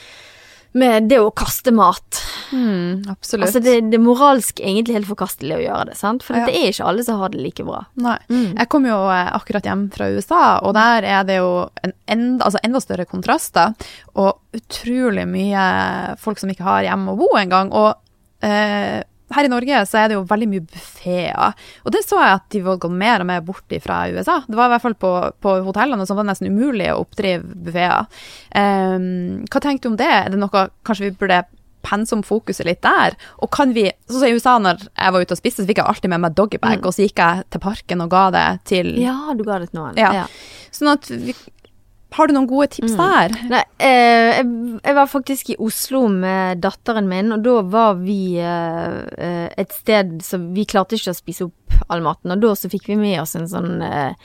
[0.76, 2.20] med det å kaste mat.
[2.52, 3.48] Mm, absolutt.
[3.48, 6.24] Altså det, det er moralsk egentlig helt forkastelig å gjøre det, sant?
[6.26, 6.44] For Ja.
[6.50, 7.80] det er ikke alle som har det like bra.
[8.04, 8.18] Nei.
[8.30, 8.50] Mm.
[8.60, 11.50] Jeg kom jo eh, akkurat hjem fra USA, og der er det jo
[11.82, 13.74] en enda, altså enda større kontraster,
[14.20, 15.66] og utrolig mye
[16.22, 17.72] folk som ikke har hjem å bo engang.
[17.76, 17.96] Og
[18.46, 19.00] eh,
[19.34, 22.46] her i Norge så er det jo veldig mye buffeer, og det så jeg at
[22.54, 24.42] de var gått mer og mer bort fra USA.
[24.46, 25.12] Det var i hvert fall på,
[25.42, 28.06] på hotellene som var nesten umulig å oppdrive buffeer.
[28.54, 30.12] Um, hva tenkte du om det?
[30.12, 31.46] Er det noe kanskje vi burde
[31.86, 33.16] pensum fokuset litt der.
[33.44, 35.82] Og kan vi, sånn som i USA når jeg var ute og spiste, så fikk
[35.82, 38.94] jeg alltid med meg doggybag, og så gikk jeg til parken og ga det til
[39.02, 40.00] Ja, du ga det til noen.
[40.00, 40.26] Ja.
[40.76, 41.36] Sånn at vi,
[42.16, 43.34] Har du noen gode tips der?
[43.52, 44.48] Nei, eh, jeg,
[44.80, 49.76] jeg var faktisk i Oslo med datteren min, og da var vi eh, eh, et
[49.76, 53.00] sted som Vi klarte ikke å spise opp all maten, og da så fikk vi
[53.00, 54.16] med oss en sånn eh,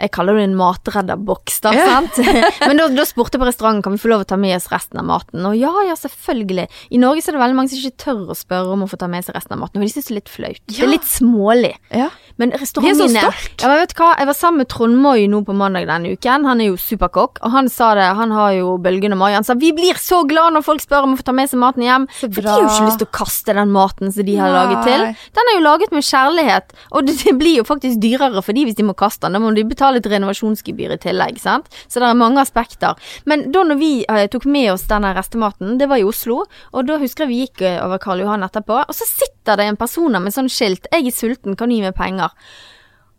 [0.00, 1.86] jeg kaller det en matredderboks, da, Ja.
[1.86, 2.18] sant.
[2.68, 4.68] Men da, da spurte jeg på restauranten kan vi få lov å ta med oss
[4.72, 6.66] resten av maten, og ja, ja, selvfølgelig.
[6.94, 8.98] I Norge så er det veldig mange som ikke tør å spørre om å få
[9.00, 10.60] ta med seg resten av maten, for de syns det er litt flaut.
[10.70, 11.74] Det er litt smålig.
[11.94, 12.08] Ja.
[12.40, 13.62] Men er så restaurantene stolt.
[13.62, 16.14] Ja, men vet du hva, jeg var sammen med Trond Moi nå på mandag denne
[16.16, 16.46] uken.
[16.48, 19.32] Han er jo superkokk, og han sa det, han har jo Bølgen og Mai.
[19.36, 21.60] Han sa vi blir så glad når folk spør om å få ta med seg
[21.62, 22.08] maten hjem.
[22.18, 24.58] For de har jo ikke lyst til å kaste den maten som de har Nei.
[24.58, 25.06] laget til.
[25.38, 28.64] Den er jo laget med kjærlighet, og det, det blir jo faktisk dyrere for de
[28.66, 29.38] hvis de må kaste den.
[29.38, 31.68] Da må de betale et renovasjonsgebyr i tillegg, sant.
[31.86, 32.98] Så det er mange aspekter.
[33.28, 36.88] Men da når vi eh, tok med oss denne restematen, det var i Oslo, og
[36.88, 39.80] da husker jeg vi gikk eh, over Karl Johan etterpå, og så sitter det en
[39.80, 42.32] person med sånn skilt 'Jeg er sulten, kan du gi meg penger?'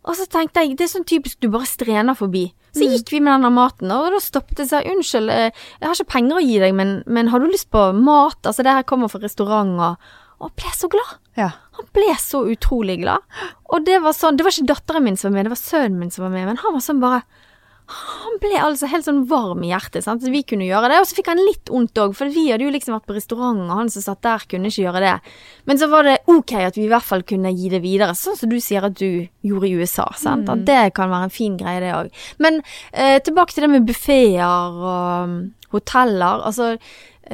[0.06, 2.52] Og så tenkte jeg, det er sånn typisk du bare strener forbi.
[2.76, 5.50] Så gikk vi med denne maten, og da stoppet jeg og sa unnskyld, eh,
[5.80, 8.38] jeg har ikke penger å gi deg, men, men har du lyst på mat?
[8.44, 11.16] Altså det her kommer fra restaurant, og, og ble så glad.
[11.38, 11.50] Ja.
[11.78, 13.24] Han ble så utrolig glad.
[13.72, 16.00] Og det var sånn, det var ikke datteren min som var med, det var sønnen
[16.00, 17.24] min som var med, men han var sånn bare
[17.86, 20.24] han ble altså helt sånn varm i hjertet, sant?
[20.24, 20.98] så vi kunne gjøre det.
[20.98, 23.60] Og så fikk han litt vondt òg, for vi hadde jo liksom vært på restaurant,
[23.62, 25.12] og han som satt der, kunne ikke gjøre det.
[25.70, 28.38] Men så var det ok at vi i hvert fall kunne gi det videre, sånn
[28.40, 30.08] som du sier at du gjorde i USA.
[30.18, 30.50] Sant?
[30.50, 32.10] At det kan være en fin greie, det òg.
[32.42, 32.58] Men
[32.90, 34.82] eh, tilbake til det med buffeer og
[35.22, 35.36] um,
[35.76, 36.42] hoteller.
[36.50, 36.74] Altså,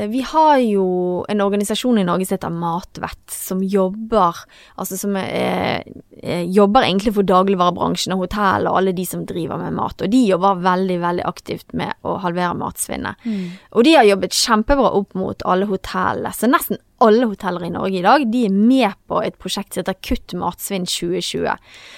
[0.08, 0.86] vi har jo
[1.28, 4.42] en organisasjon i Norge som heter Matvett, som jobber
[4.80, 5.82] Altså som er,
[6.22, 10.00] er, jobber egentlig for dagligvarebransjen og hotell og alle de som driver med mat.
[10.00, 13.26] Og de jobber veldig, veldig aktivt med å halvere matsvinnet.
[13.72, 16.32] Og de har jobbet kjempebra opp mot alle hotellene.
[16.36, 19.82] Så nesten alle hoteller i Norge i dag, de er med på et prosjekt som
[19.82, 21.56] heter Kutt matsvinn 2020.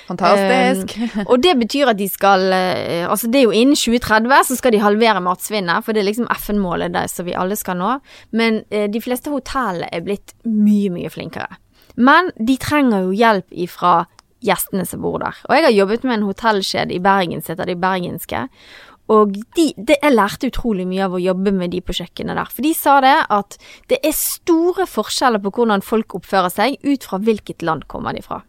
[0.09, 0.97] Fantastisk.
[0.99, 4.59] Um, og det betyr at de skal eh, Altså det er jo innen 2030 så
[4.59, 7.99] skal de halvere matsvinnet, for det er liksom FN-målet det som vi alle skal nå.
[8.37, 11.61] Men eh, de fleste hotellene er blitt mye, mye flinkere.
[11.95, 14.03] Men de trenger jo hjelp ifra
[14.45, 15.37] gjestene som bor der.
[15.49, 18.45] Og jeg har jobbet med en hotellkjede i Bergen som heter De Bergenske.
[19.13, 22.53] Og de, det, jeg lærte utrolig mye av å jobbe med de på kjøkkenet der.
[22.53, 23.59] For de sa det at
[23.93, 28.25] det er store forskjeller på hvordan folk oppfører seg ut fra hvilket land kommer de
[28.25, 28.41] fra.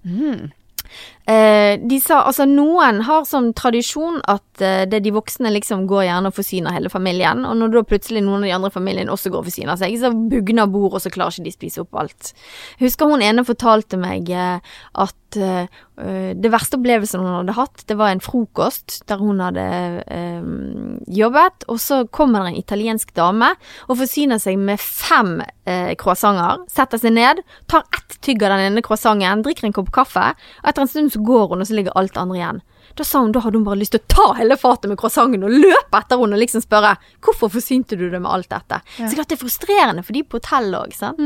[1.25, 6.03] Eh, de sa altså noen har sånn tradisjon at eh, det de voksne liksom går
[6.05, 9.09] gjerne og forsyner hele familien, og når da plutselig noen av de andre i familien
[9.09, 11.97] også går og forsyner seg, så bugner bordet, og så klarer ikke de spise opp
[11.97, 12.35] alt.
[12.83, 15.81] Husker hun ene fortalte meg eh, at eh,
[16.35, 19.65] det verste opplevelsen hun hadde hatt, det var en frokost der hun hadde
[20.05, 20.45] eh,
[21.09, 23.49] jobbet, og så kommer det en italiensk dame
[23.87, 28.69] og forsyner seg med fem eh, croissanter, setter seg ned, tar ett tygg av den
[28.69, 30.29] ene croissanten, drikker en kopp kaffe,
[30.61, 32.63] og etter en stund så går hun, og så ligger alt andre igjen.
[32.95, 35.43] Da sa hun, da hadde hun bare lyst til å ta hele fatet med croissanten
[35.47, 36.93] og løpe etter henne og liksom spørre
[37.25, 38.79] hvorfor forsynte du det med alt dette.
[39.09, 41.19] Så klart det er frustrerende for de på hotell òg, sant.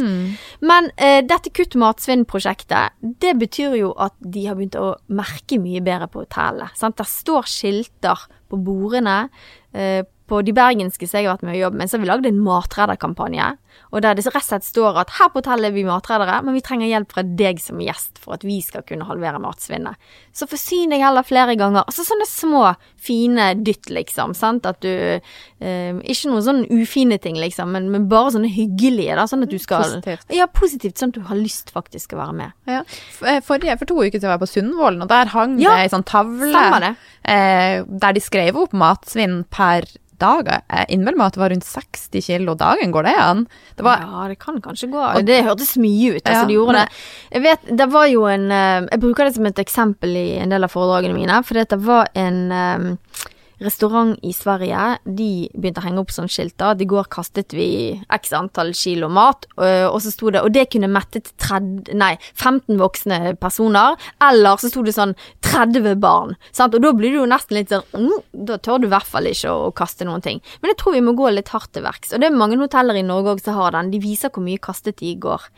[0.65, 5.81] Men eh, dette Kutt matsvinn-prosjektet, det betyr jo at de har begynt å merke mye
[5.83, 6.71] bedre på hotellet.
[6.79, 6.97] Sant?
[7.01, 9.25] Der står skilter på bordene.
[9.73, 12.09] Eh, på de bergenske som jeg har vært med å jobbe med, så har vi
[12.09, 13.47] lagd en matredderkampanje.
[13.91, 16.55] Og der det rett og slett står at her på hotellet er vi matredere, men
[16.57, 19.99] vi trenger hjelp fra deg som gjest for at vi skal kunne halvere matsvinnet.
[20.35, 21.85] Så forsyn deg heller flere ganger.
[21.85, 22.63] Altså sånne små,
[22.99, 24.35] fine dytt, liksom.
[24.37, 24.67] Sant?
[24.69, 29.27] At du eh, Ikke noen sånne ufine ting, liksom, men, men bare sånne hyggelige, da.
[29.29, 30.27] Sånn at du skal Positivt.
[30.35, 30.99] Ja, positivt.
[30.99, 32.57] Sånn at du har lyst faktisk å være med.
[32.69, 32.83] Ja.
[33.15, 35.73] For, eh, forrige, for to uker siden var jeg på Sundvolden, og der hang Ja,
[35.77, 39.87] det ei sånn tavle eh, der de skrev opp matsvinn per
[40.19, 40.49] dag.
[40.67, 42.93] Jeg innbiller meg at det var rundt 60 kilo dagen.
[42.95, 43.45] Går det an?
[43.77, 44.99] Det var, Ja, det kan kanskje gå.
[45.17, 46.23] Og Det hørtes mye ut.
[46.23, 46.91] Altså, Ja, de gjorde men- det.
[47.31, 50.49] Jeg vet, det var jo en eh, Jeg bruker det som et eksempel i en
[50.49, 52.97] del av foredragene mine, for det var en um,
[53.59, 54.99] restaurant i Sverige.
[55.03, 56.71] De begynte å henge opp sånn skilt da.
[56.79, 60.69] I går kastet vi x antall kilo mat, og, og så sto det Og det
[60.71, 63.97] kunne mettet 30, nei, 15 voksne personer.
[64.21, 65.15] Eller så sto det sånn
[65.49, 66.35] 30 barn.
[66.55, 66.75] Sant?
[66.77, 69.27] Og da blir du jo nesten litt sånn mm, Da tør du i hvert fall
[69.29, 70.41] ikke å, å kaste noen ting.
[70.61, 72.13] Men jeg tror vi må gå litt hardt til verks.
[72.13, 73.91] Og det er mange hoteller i Norge også som har den.
[73.93, 75.49] De viser hvor mye kastet de i går.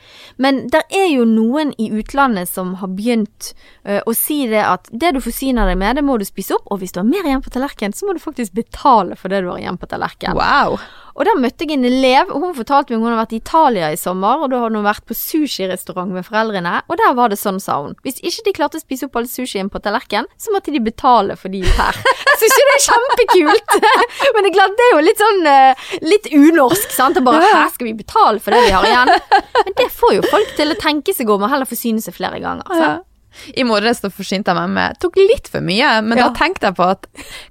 [0.41, 3.51] Men det er jo noen i utlandet som har begynt
[3.86, 6.67] øh, å si det at det du forsyner deg med, det må du spise opp.
[6.71, 9.43] Og hvis du har mer igjen på tallerkenen, så må du faktisk betale for det
[9.43, 10.39] du har igjen på tallerkenen.
[10.39, 10.80] wow!
[11.17, 13.89] Og da møtte jeg en elev, og hun fortalte meg hun hadde vært i Italia
[13.91, 17.39] i sommer, og da hadde hun vært på sushirestaurant med foreldrene, og der var det
[17.41, 17.97] sånn, sa hun.
[18.06, 21.36] Hvis ikke de klarte å spise opp all sushien på tallerkenen, så måtte de betale
[21.39, 22.00] for de her.
[22.32, 23.76] Jeg syns jo det er kjempekult!
[24.34, 27.20] Men det er klart, det er jo litt sånn eh, litt unorsk, sant.
[27.22, 29.13] Og bare her skal vi betale for det vi har igjen.
[29.62, 32.41] Men det får jo folk til å tenke seg om og heller forsyne seg flere
[32.44, 32.67] ganger.
[32.72, 32.91] Ja.
[32.96, 33.08] Sant?
[33.56, 36.26] I morges forsynte jeg meg med Tok litt for mye, men Ja.
[36.28, 37.06] da tenkte jeg på at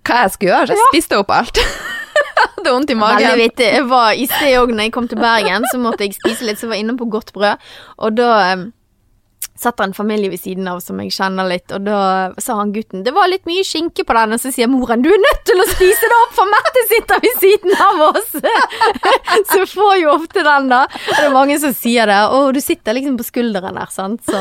[0.04, 0.66] hva jeg skulle gjøre.
[0.68, 1.56] Så jeg spiste opp alt.
[2.40, 3.38] Hadde vondt i Veldig magen.
[3.40, 3.68] vittig.
[3.78, 6.60] Jeg var i sted òg, når jeg kom til Bergen, så måtte jeg spise litt,
[6.60, 7.64] så jeg var inne på Godt brød.
[8.04, 8.66] Og da eh,
[9.60, 12.00] setter en familie ved siden av som jeg kjenner litt, og da
[12.40, 15.10] sa han gutten det var litt mye skinke på den, og så sier moren du
[15.12, 18.32] er nødt til å spise det opp, for Mette sitter ved siden av oss!
[19.52, 20.82] så får jo ofte den, da.
[20.88, 24.24] Og det er mange som sier det, og du sitter liksom på skulderen der, sant,
[24.26, 24.40] så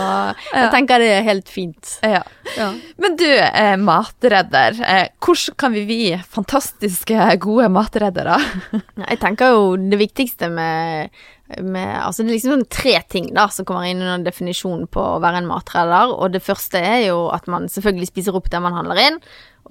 [0.54, 1.98] jeg tenker det er helt fint.
[2.06, 2.24] Ja.
[2.58, 2.72] Ja.
[2.98, 4.82] Men du, eh, matredder.
[4.82, 8.40] Eh, hvordan kan vi bli fantastiske, gode matreddere?
[9.10, 11.10] Jeg tenker jo det viktigste med,
[11.58, 15.02] med Altså det er liksom sånn tre ting da som kommer inn under definisjonen på
[15.16, 16.14] å være en matredder.
[16.14, 19.20] Og det første er jo at man selvfølgelig spiser opp det man handler inn.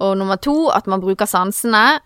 [0.03, 2.01] Og nummer to at man bruker sansene.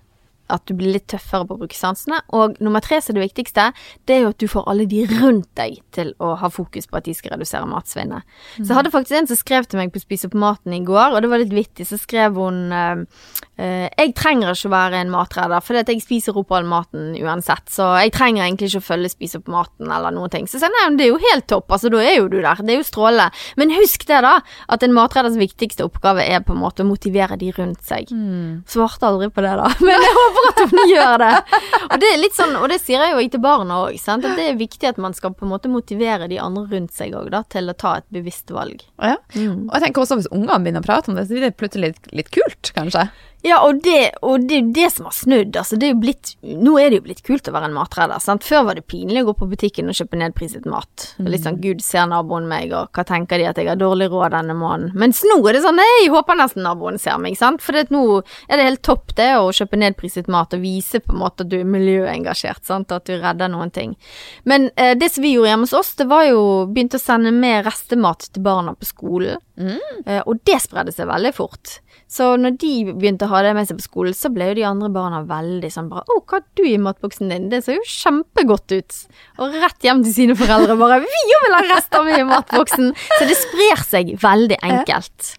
[0.51, 2.19] At du blir litt tøffere på å bruke sansene.
[2.36, 3.69] Og nummer tre, som er det viktigste,
[4.05, 6.99] det er jo at du får alle de rundt deg til å ha fokus på
[6.99, 8.27] at de skal redusere matsvinnet.
[8.57, 11.15] Så jeg hadde faktisk en som skrev til meg på Spis opp maten i går,
[11.15, 11.88] og det var litt vittig.
[11.89, 13.23] Så skrev hun eh,
[13.54, 17.68] Jeg trenger ikke å være en matredder, for jeg spiser opp all maten uansett.
[17.70, 20.48] Så jeg trenger egentlig ikke å følge Spis opp maten eller noen ting.
[20.50, 22.63] Så jeg sier nei, det er jo helt topp, altså da er jo du der.
[22.66, 23.30] Det er jo strålende.
[23.60, 24.34] Men husk det, da,
[24.74, 28.10] at en matredders viktigste oppgave er på en måte å motivere de rundt seg.
[28.70, 29.70] Svarte aldri på det, da.
[29.86, 31.34] Men jeg håper at hun gjør det.
[31.84, 34.48] Og det er litt sånn, og det sier jeg jo til barna òg, at det
[34.50, 37.44] er viktig at man skal på en måte motivere de andre rundt seg òg, da,
[37.54, 38.82] til å ta et bevisst valg.
[38.98, 39.20] Ja.
[39.38, 41.94] Og jeg tenker også hvis ungene begynner å prate om det, så blir det plutselig
[41.94, 43.08] litt, litt kult, kanskje.
[43.43, 45.58] Ja, og det, og det er jo det som har snudd.
[45.60, 48.21] Altså, det er blitt, nå er det jo blitt kult å være en matredder.
[48.23, 48.45] Sant?
[48.47, 51.10] Før var det pinlig å gå på butikken og kjøpe nedpriset mat.
[51.19, 51.27] Mm.
[51.34, 54.32] Litt sånn 'gud, ser naboen meg', og hva tenker de at jeg har dårlig råd
[54.38, 54.95] denne måneden?
[54.95, 57.60] Mens nå er det sånn 'nei, jeg håper nesten naboen ser meg', sant.
[57.62, 58.03] For nå
[58.47, 61.51] er det helt topp det å kjøpe nedpriset mat og vise på en måte at
[61.51, 62.95] du er miljøengasjert, sant.
[62.95, 63.97] At du redder noen ting.
[64.47, 67.36] Men eh, det som vi gjorde hjemme hos oss, det var jo begynte å sende
[67.36, 69.43] med restemat til barna på skolen.
[70.08, 71.83] Eh, og det spredde seg veldig fort.
[72.13, 74.65] Så når de begynte å ha det med seg på skolen, så ble jo de
[74.69, 77.86] andre barna veldig sånn bare 'Å, hva har du i matboksen din?' Det ser jo
[77.89, 78.97] kjempegodt ut.
[79.41, 82.93] Og rett hjem til sine foreldre bare 'Vi jo vil ha rester med i matboksen'.
[83.17, 85.34] Så det sprer seg veldig enkelt.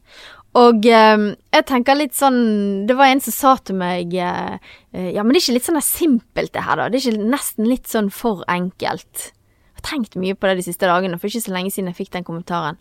[0.55, 4.59] Og eh, jeg tenker litt sånn Det var en som sa til meg eh,
[4.93, 6.89] Ja, men det er ikke litt sånn simpelt det her, da.
[6.89, 9.31] Det er ikke nesten litt sånn for enkelt.
[9.75, 11.99] Jeg har tenkt mye på det de siste dagene, for ikke så lenge siden jeg
[12.03, 12.79] fikk den kommentaren.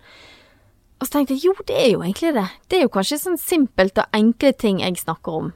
[1.03, 2.45] Og så tenkte jeg jo, det er jo egentlig det.
[2.71, 5.49] Det er jo kanskje sånn simpelt og enkle ting jeg snakker om.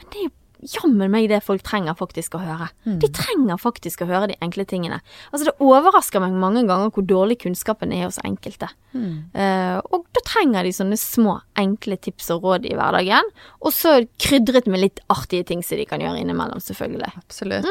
[0.00, 0.37] Men det er jo
[0.74, 2.68] jammen meg det folk trenger faktisk å høre.
[2.84, 5.00] De trenger faktisk å høre de enkle tingene.
[5.32, 8.70] Altså det overrasker meg mange ganger hvor dårlig kunnskapen er hos enkelte.
[8.96, 13.30] Eh, og da trenger de sånne små, enkle tips og råd i hverdagen.
[13.62, 17.12] Og så krydret med litt artige ting som de kan gjøre innimellom, selvfølgelig.
[17.20, 17.68] Absolutt.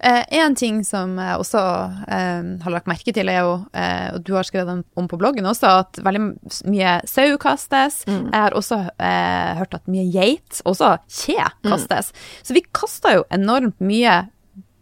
[0.00, 4.24] Eh, en ting som jeg også uh, har lagt merke til, er jo, eh, og
[4.26, 6.24] du har skrevet om, på bloggen også, at veldig
[6.72, 8.02] mye sau kastes.
[8.08, 12.12] Jeg har også eh, hørt at mye geit, også kje, kastes.
[12.42, 14.20] Så vi kaster jo enormt mye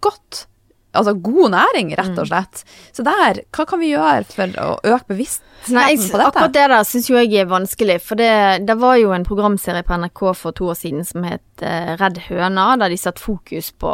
[0.04, 0.46] godt.
[0.94, 2.60] Altså god næring, rett og slett.
[2.94, 6.28] Så der, hva kan vi gjøre for å øke bevisstheten Nei, jeg, på dette?
[6.28, 7.96] akkurat det der syns jo jeg er vanskelig.
[8.04, 8.30] For det,
[8.68, 12.20] det var jo en programserie på NRK for to år siden som het eh, Redd
[12.28, 13.90] høna, der de satte fokus på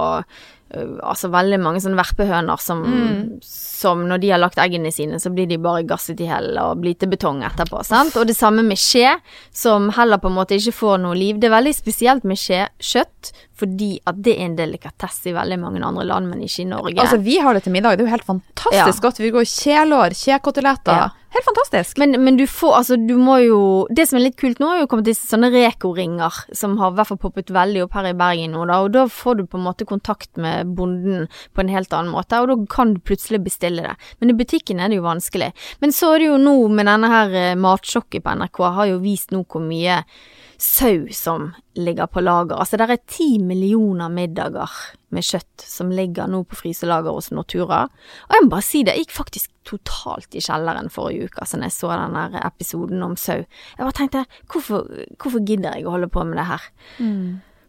[0.71, 2.85] altså veldig mange sånne verpehøner som,
[3.43, 6.83] som når de har lagt eggene sine, så blir de bare gasset i hjel og
[6.85, 7.83] blir til betong etterpå.
[7.87, 8.15] Sant?
[8.21, 9.17] Og det samme med skje,
[9.51, 11.41] som heller på en måte ikke får noe liv.
[11.41, 15.85] Det er veldig spesielt med skjekjøtt, fordi at det er en delikatesse i veldig mange
[15.85, 16.97] andre land, men ikke i Norge.
[16.99, 17.97] Altså, vi har det til middag.
[17.99, 19.07] Det er jo helt fantastisk Ja.
[19.07, 19.21] godt.
[19.21, 20.97] Vi går kjelår, kjekoteletter.
[21.05, 21.09] Ja.
[21.31, 21.99] Helt fantastisk.
[22.03, 23.59] Men, men du får, altså du må jo
[23.95, 26.97] Det som er litt kult nå, er jo kommet disse sånne Reko-ringer, som har i
[26.99, 28.81] hvert fall poppet veldig opp her i Bergen nå, da.
[28.83, 32.41] Og da får du på en måte kontakt med bonden på en helt annen måte,
[32.43, 33.95] og da kan du plutselig bestille det.
[34.19, 35.53] Men i butikken er det jo vanskelig.
[35.85, 38.99] Men så er det jo nå med denne her eh, matsjokket på NRK, har jo
[39.07, 40.01] vist nå hvor mye
[40.61, 42.59] sau som ligger på lager.
[42.61, 44.71] Altså det er ti millioner middager
[45.09, 47.87] med kjøtt som ligger nå på fryselager hos Nortura.
[48.29, 51.61] Og jeg må bare si det, jeg gikk faktisk totalt i kjelleren forrige uke, altså
[51.61, 53.39] når jeg så den der episoden om sau.
[53.41, 56.69] Jeg bare tenkte, hvorfor, hvorfor gidder jeg å holde på med det her?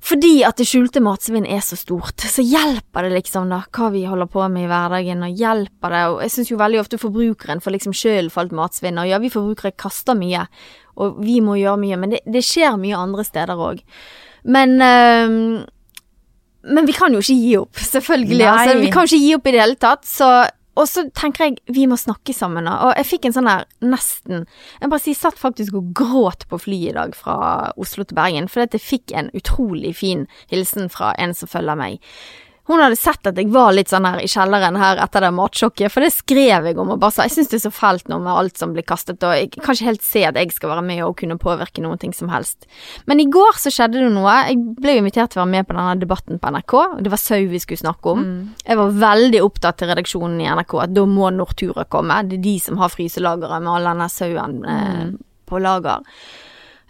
[0.01, 4.01] Fordi at det skjulte matsvinn er så stort, så hjelper det liksom da hva vi
[4.09, 7.61] holder på med i hverdagen, og hjelper det, og jeg syns jo veldig ofte forbrukeren
[7.61, 10.47] får liksom sjøl falt matsvinn, og ja, vi forbrukere kaster mye,
[10.95, 13.83] og vi må gjøre mye, men det, det skjer mye andre steder òg.
[14.43, 15.61] Men øhm,
[16.61, 18.47] men vi kan jo ikke gi opp, selvfølgelig.
[18.47, 20.05] Altså, vi kan jo ikke gi opp i det hele tatt.
[20.07, 20.27] Så,
[20.77, 22.69] og så tenker jeg vi må snakke sammen.
[22.69, 24.45] Og jeg fikk en sånn der nesten
[24.79, 28.49] Jeg bare sier, satt faktisk og gråt på flyet i dag fra Oslo til Bergen,
[28.51, 32.13] fordi at jeg fikk en utrolig fin hilsen fra en som følger meg.
[32.71, 35.91] Hun hadde sett at jeg var litt sånn her i kjelleren her etter det matsjokket,
[35.91, 38.21] for det skrev jeg om og bare sa jeg syns det er så fælt nå
[38.23, 40.85] med alt som blir kastet, og jeg kan ikke helt se at jeg skal være
[40.87, 42.69] med og kunne påvirke noen ting som helst.
[43.11, 44.37] Men i går så skjedde det noe.
[44.47, 47.41] Jeg ble invitert til å være med på denne debatten på NRK, det var sau
[47.51, 48.23] vi skulle snakke om.
[48.63, 52.21] Jeg var veldig opptatt til redaksjonen i NRK at da må Nortura komme.
[52.29, 55.03] Det er de som har fryselageret med all denne sauen eh,
[55.51, 56.07] på lager.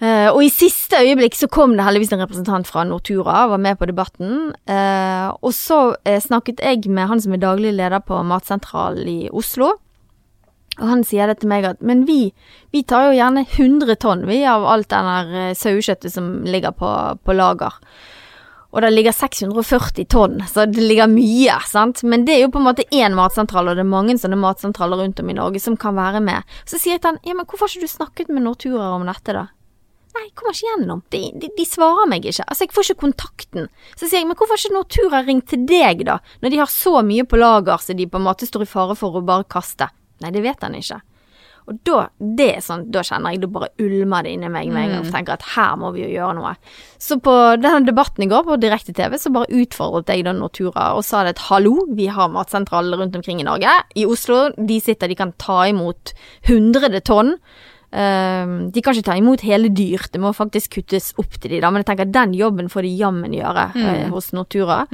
[0.01, 3.77] Eh, og i siste øyeblikk så kom det heldigvis en representant fra Nortura var med
[3.77, 4.49] på debatten.
[4.65, 9.29] Uh, og så uh, snakket jeg med han som er daglig leder på Matsentralen i
[9.29, 9.75] Oslo.
[10.79, 12.31] Og han sier det til meg at men vi,
[12.73, 16.89] vi tar jo gjerne 100 tonn vi av alt den sauekjøttet som ligger på,
[17.21, 17.77] på lager.
[18.71, 22.01] Og det ligger 640 tonn, så det ligger mye, sant.
[22.07, 25.03] Men det er jo på en måte én matsentral, og det er mange sånne matsentraler
[25.03, 26.47] rundt om i Norge som kan være med.
[26.63, 29.03] Så sier jeg til han, ja men hvorfor har ikke du snakket med Nortura om
[29.11, 29.49] dette da?
[30.11, 31.03] Nei, jeg kommer ikke gjennom.
[31.13, 32.43] De, de, de svarer meg ikke.
[32.47, 33.69] Altså, jeg får ikke kontakten.
[33.95, 36.17] Så sier jeg, men hvorfor har ikke Nortura ringt til deg, da?
[36.43, 38.97] Når de har så mye på lager så de på en måte står i fare
[38.99, 39.87] for å bare kaste.
[40.21, 40.99] Nei, det vet han ikke.
[41.69, 44.81] Og da, det er sånn, da kjenner jeg, det bare ulmer det inni meg med
[44.81, 45.03] en gang.
[45.03, 46.53] og jeg tenker at her må vi jo gjøre noe.
[46.99, 51.05] Så på denne debatten i går på direkte-TV, så bare utfordret jeg da Nortura og
[51.07, 53.75] sa det at hallo, vi har matsentraler rundt omkring i Norge.
[53.95, 56.15] I Oslo, de sitter, de kan ta imot
[56.49, 57.37] 100 tonn.
[57.91, 61.57] Um, de kan ikke ta imot hele dyr, det må faktisk kuttes opp til de
[61.59, 64.85] da, men jeg tenker den jobben får de jammen gjøre eh, hos Nortura.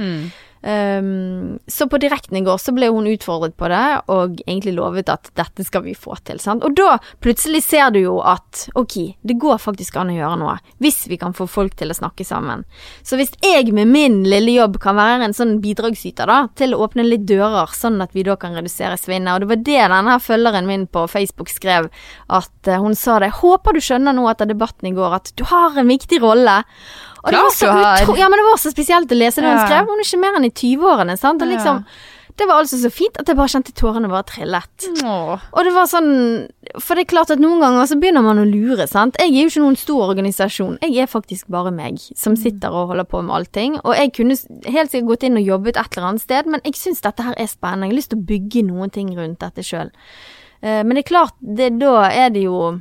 [0.62, 5.10] Um, så på direkten i går så ble hun utfordret på det, og egentlig lovet
[5.12, 6.40] at dette skal vi få til.
[6.42, 6.64] Sant?
[6.66, 10.56] Og da plutselig ser du jo at ok, det går faktisk an å gjøre noe,
[10.82, 12.64] hvis vi kan få folk til å snakke sammen.
[13.06, 16.82] Så hvis jeg med min lille jobb kan være en sånn bidragsyter da, til å
[16.88, 20.18] åpne litt dører, sånn at vi da kan redusere svinnet, og det var det denne
[20.22, 21.88] følgeren min på Facebook skrev,
[22.26, 25.46] at uh, hun sa det, håper du skjønner nå etter debatten i går at du
[25.48, 26.62] har en viktig rolle.
[27.28, 27.72] Og det var, så
[28.08, 29.88] utro- ja, men det var så spesielt å lese det hun skrev.
[29.92, 31.42] Hun er ikke mer enn i 20-årene, sant.
[31.44, 31.84] Og liksom,
[32.38, 34.84] det var altså så fint at jeg bare kjente tårene bare trillet.
[35.02, 35.46] Åh.
[35.52, 36.10] Og det var sånn
[36.78, 39.16] For det er klart at noen ganger så begynner man å lure, sant.
[39.18, 40.78] Jeg er jo ikke noen stor organisasjon.
[40.84, 43.78] Jeg er faktisk bare meg som sitter og holder på med allting.
[43.82, 44.36] Og jeg kunne
[44.70, 47.34] helt sikkert gått inn og jobbet et eller annet sted, men jeg syns dette her
[47.34, 47.88] er spennende.
[47.88, 49.90] Jeg har lyst til å bygge noen ting rundt dette sjøl.
[50.62, 52.80] Men det er klart, det, da er det jo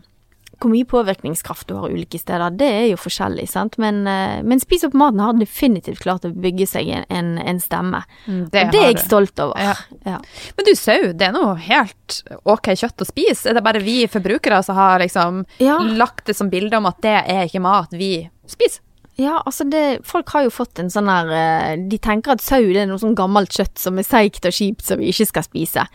[0.62, 3.78] hvor mye påvirkningskraft du har ulike steder, det er jo forskjellig, sant.
[3.82, 8.04] Men, eh, men Spis opp maten har definitivt klart å bygge seg en, en, stemme.
[8.26, 9.62] Mm, og det er jeg stolt over.
[9.62, 9.76] Ja.
[10.08, 10.18] Ja.
[10.58, 13.50] Men du, sau, det er noe helt ok kjøtt å spise.
[13.50, 15.80] Er det bare vi forbrukere som har liksom Ja.
[15.80, 18.82] lagt det som bilde om at det er ikke mat vi spiser?
[19.18, 22.60] Ja, altså det, folk har jo fått en sånn her eh, De tenker at sau
[22.62, 25.46] det er noe sånn gammelt kjøtt som er seigt og kjipt som vi ikke skal
[25.48, 25.86] spise.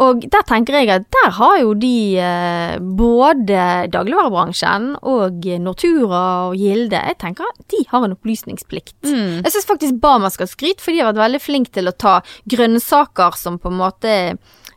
[0.00, 6.56] Og der tenker jeg at der har jo de eh, både dagligvarebransjen og Nortura og
[6.56, 8.96] Gilde Jeg tenker at de har en opplysningsplikt.
[9.44, 12.16] Jeg syns faktisk Bama skal skryte, for de har vært veldig flinke til å ta
[12.48, 14.16] grønnsaker som på en måte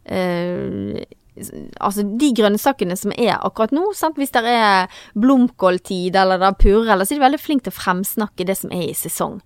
[0.04, 1.04] eh,
[1.36, 4.20] Altså de grønnsakene som er akkurat nå, sant?
[4.22, 7.74] hvis det er blomkåltid eller det er purre, eller så er de veldig flinke til
[7.74, 9.40] å fremsnakke det som er i sesong.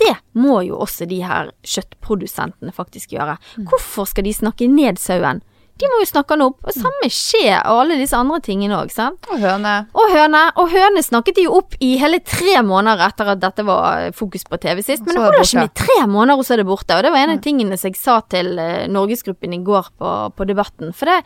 [0.00, 3.36] Det må jo også de her kjøttprodusentene faktisk gjøre.
[3.68, 5.42] Hvorfor skal de snakke ned sauen?
[5.80, 6.58] De må jo snakke den opp.
[6.68, 9.26] Og samme skjer og alle disse andre tingene òg, sant.
[9.32, 9.74] Og høne.
[9.98, 10.42] Og høne.
[10.60, 14.46] Og høne snakket de jo opp i hele tre måneder etter at dette var fokus
[14.48, 15.06] på TV sist.
[15.06, 16.98] Men det er holder ikke med tre måneder, og så er det borte.
[16.98, 20.14] Og det var en av tingene som jeg sa til eh, Norgesgruppen i går på,
[20.36, 20.92] på Debatten.
[20.96, 21.18] For det,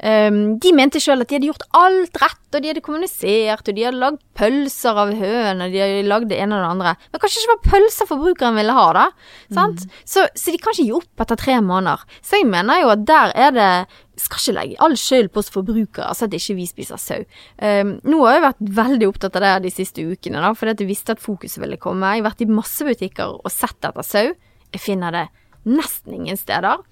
[0.00, 3.76] um, de mente sjøl at de hadde gjort alt rett, og de hadde kommunisert, og
[3.76, 6.94] de hadde lagd pølser av høn, og de hadde lagd det ene og det andre.
[7.12, 9.06] Men kanskje ikke var pølser forbrukeren ville ha, da.
[9.54, 9.86] Sant?
[10.08, 12.04] Så, så de kan ikke gi opp etter tre måneder.
[12.24, 13.70] Så jeg mener jo at der er det
[14.18, 17.24] skal ikke legge all skyld på oss forbrukere, altså at ikke vi spiser sau.
[17.62, 20.82] Um, nå har jeg vært veldig opptatt av det de siste ukene, da, fordi at
[20.82, 22.16] jeg visste at fokuset ville komme.
[22.16, 24.32] Jeg har vært i masse butikker og sett etter sau.
[24.74, 25.26] Jeg finner det
[25.68, 26.82] nesten ingen steder.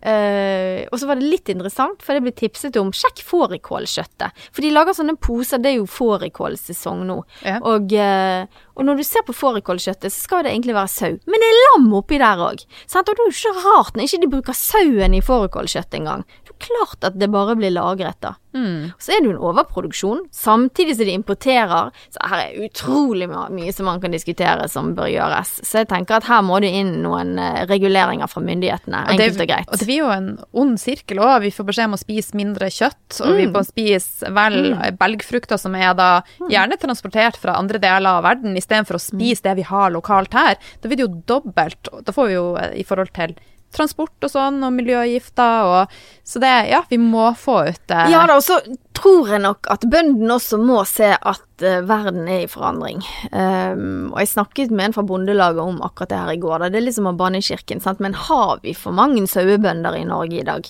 [0.00, 4.46] Eh, og så var det litt interessant, for det ble tipset om sjekk fårikålkjøttet.
[4.48, 7.18] For de lager sånne poser, det er jo fårikålsesong nå.
[7.44, 7.58] Ja.
[7.68, 11.18] Og, uh, og når du ser på fårikålkjøttet, så skal det egentlig være sau.
[11.28, 12.64] Men det er lam oppi der òg.
[12.64, 16.24] Og det er jo ikke rart når ikke de bruker sauen i fårikålkjøttet engang.
[16.60, 18.34] Klart at det bare blir lagret, da.
[18.52, 18.90] Mm.
[18.98, 21.92] så er det jo en overproduksjon, samtidig som de importerer.
[22.10, 25.52] Så her er utrolig mye som man kan diskutere som bør gjøres.
[25.62, 29.50] Så jeg tenker at her må det inn noen eh, reguleringer fra myndighetene, enkelt og
[29.52, 29.70] greit.
[29.70, 30.28] og det blir jo en
[30.64, 31.36] ond sirkel òg.
[31.46, 34.58] Vi får beskjed om å spise mindre kjøtt, og vi må spise vel
[34.98, 36.10] belgfrukter som er da
[36.50, 39.06] gjerne transportert fra andre deler av verden, istedenfor å Mm.
[39.06, 40.58] spise det vi har lokalt her.
[40.82, 41.88] Da blir det jo dobbelt.
[42.04, 43.36] Da får vi jo eh, i forhold til
[43.74, 48.26] transport og sånn, og miljøgifter og Så det, ja, vi må få ut eh, Ja
[48.28, 48.60] da, og så
[48.96, 53.00] tror jeg nok at bøndene også må se at eh, verden er i forandring.
[53.32, 56.58] Um, og jeg snakket med en fra Bondelaget om akkurat det her i går.
[56.60, 56.70] Da.
[56.70, 58.02] Det er liksom å banne i kirken, sant.
[58.04, 60.68] Men har vi for mange sauebønder i Norge i dag?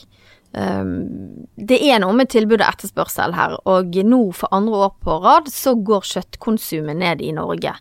[0.52, 5.20] Um, det er noe med tilbud og etterspørsel her, og nå for andre år på
[5.22, 7.76] rad så går kjøttkonsumet ned i Norge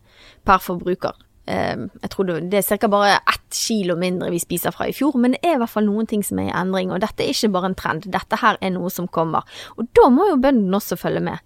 [0.45, 1.17] per forbruker.
[1.49, 2.87] Um, jeg tror det, er ca.
[2.91, 5.87] bare ett kilo mindre vi spiser fra i fjor, men det er i hvert fall
[5.87, 8.59] noen ting som er i endring, og dette er ikke bare en trend, dette her
[8.61, 9.47] er noe som kommer.
[9.81, 11.41] Og da må jo bøndene også følge med.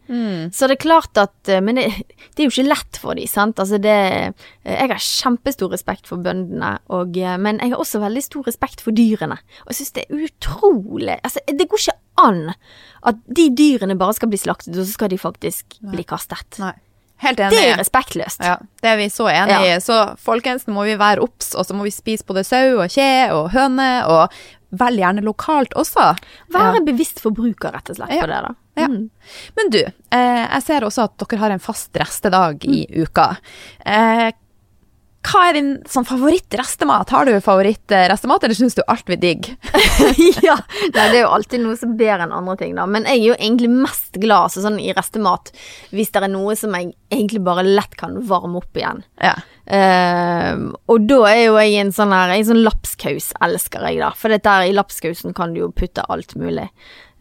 [0.52, 1.88] Så det er klart at eh, Men det,
[2.36, 3.60] det er jo ikke lett for dem, sant.
[3.64, 8.28] Altså det Jeg har kjempestor respekt for bøndene, og, eh, men jeg har også veldig
[8.28, 9.40] stor respekt for dyrene.
[9.64, 12.42] Og jeg syns det er utrolig Altså, det går ikke an
[13.08, 16.60] at de dyrene bare skal bli slaktet, og så skal de faktisk bli kastet.
[16.60, 16.76] Nei.
[17.24, 17.52] Helt enig.
[17.56, 18.42] Det er respektløst.
[18.44, 19.76] Ja, det er vi så enig i.
[19.80, 22.90] Så folkens, nå må vi være obs, og så må vi spise både sau og
[22.92, 24.34] kje og høne, og
[24.74, 26.10] veldig gjerne lokalt også.
[26.52, 28.22] Være bevisst forbruker, rett og slett, Ja.
[28.26, 28.54] på det, da.
[28.76, 28.88] Ja.
[28.90, 29.10] Mm.
[29.56, 33.38] Men du, eh, jeg ser også at dere har en fast restedag i uka.
[33.86, 34.32] Eh,
[35.24, 37.12] hva er din sånn favoritt-restemat?
[37.16, 39.48] Har du favoritt-restemat, eller syns du alt blir digg?
[40.48, 40.58] ja.
[40.92, 42.86] Nei, det er jo alltid noe som bedre enn andre ting, da.
[42.90, 45.54] Men jeg er jo egentlig mest glad altså, sånn, i restemat
[45.96, 49.04] hvis det er noe som jeg egentlig bare lett kan varme opp igjen.
[49.24, 49.38] Ja.
[49.64, 54.12] Uh, og da er jo jeg en sånn her En sånn lapskaus-elsker jeg, da.
[54.20, 56.68] For her, i lapskausen kan du jo putte alt mulig.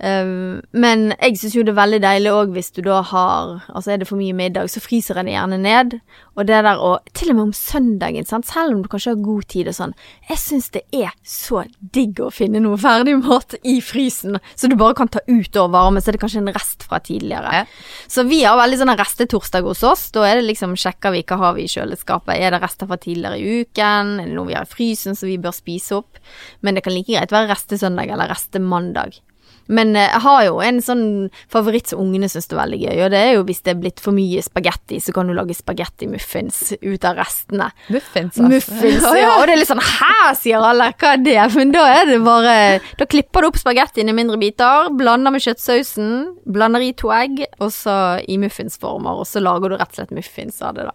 [0.02, 3.92] Ehm, men jeg syns jo det er veldig deilig òg hvis du da har Altså
[3.92, 5.98] er det for mye middag, så fryser det gjerne ned.
[6.34, 8.48] Og det der å Til og med om søndagen, sant.
[8.48, 9.94] Selv om du kanskje har god tid og sånn.
[10.30, 11.62] Jeg syns det er så
[11.94, 15.72] digg å finne noe ferdig mat i frysen, så du bare kan ta ut og
[15.74, 16.02] varme.
[16.02, 17.64] Så er det kanskje en rest fra tidligere.
[18.10, 20.06] Så vi har veldig sånn restetorsdag hos oss.
[20.14, 22.34] Da er det liksom sjekker vi hva har vi i kjøleskapet.
[22.38, 24.16] Er det rester fra tidligere i uken?
[24.22, 26.22] Er det noe vi har i frysen som vi bør spise opp?
[26.60, 29.20] Men det kan like greit være restesøndag eller restemandag.
[29.66, 31.04] Men eh, jeg har jo en sånn
[31.52, 34.02] favoritt som ungene syns er veldig gøy, og det er jo hvis det er blitt
[34.02, 37.70] for mye spagetti, så kan du lage spagetti-muffins ut av restene.
[37.92, 38.48] Muffins, altså.
[38.50, 39.32] Muffins, ja.
[39.38, 41.38] Og det er litt sånn Hæ, sier alle, hva er det?
[41.56, 42.54] Men da er det bare
[42.98, 46.12] Da klipper du opp spagettien i mindre biter, blander med kjøttsausen,
[46.44, 47.96] blander i to egg, og så
[48.28, 50.94] i muffinsformer, og så lager du rett og slett muffins av det, da.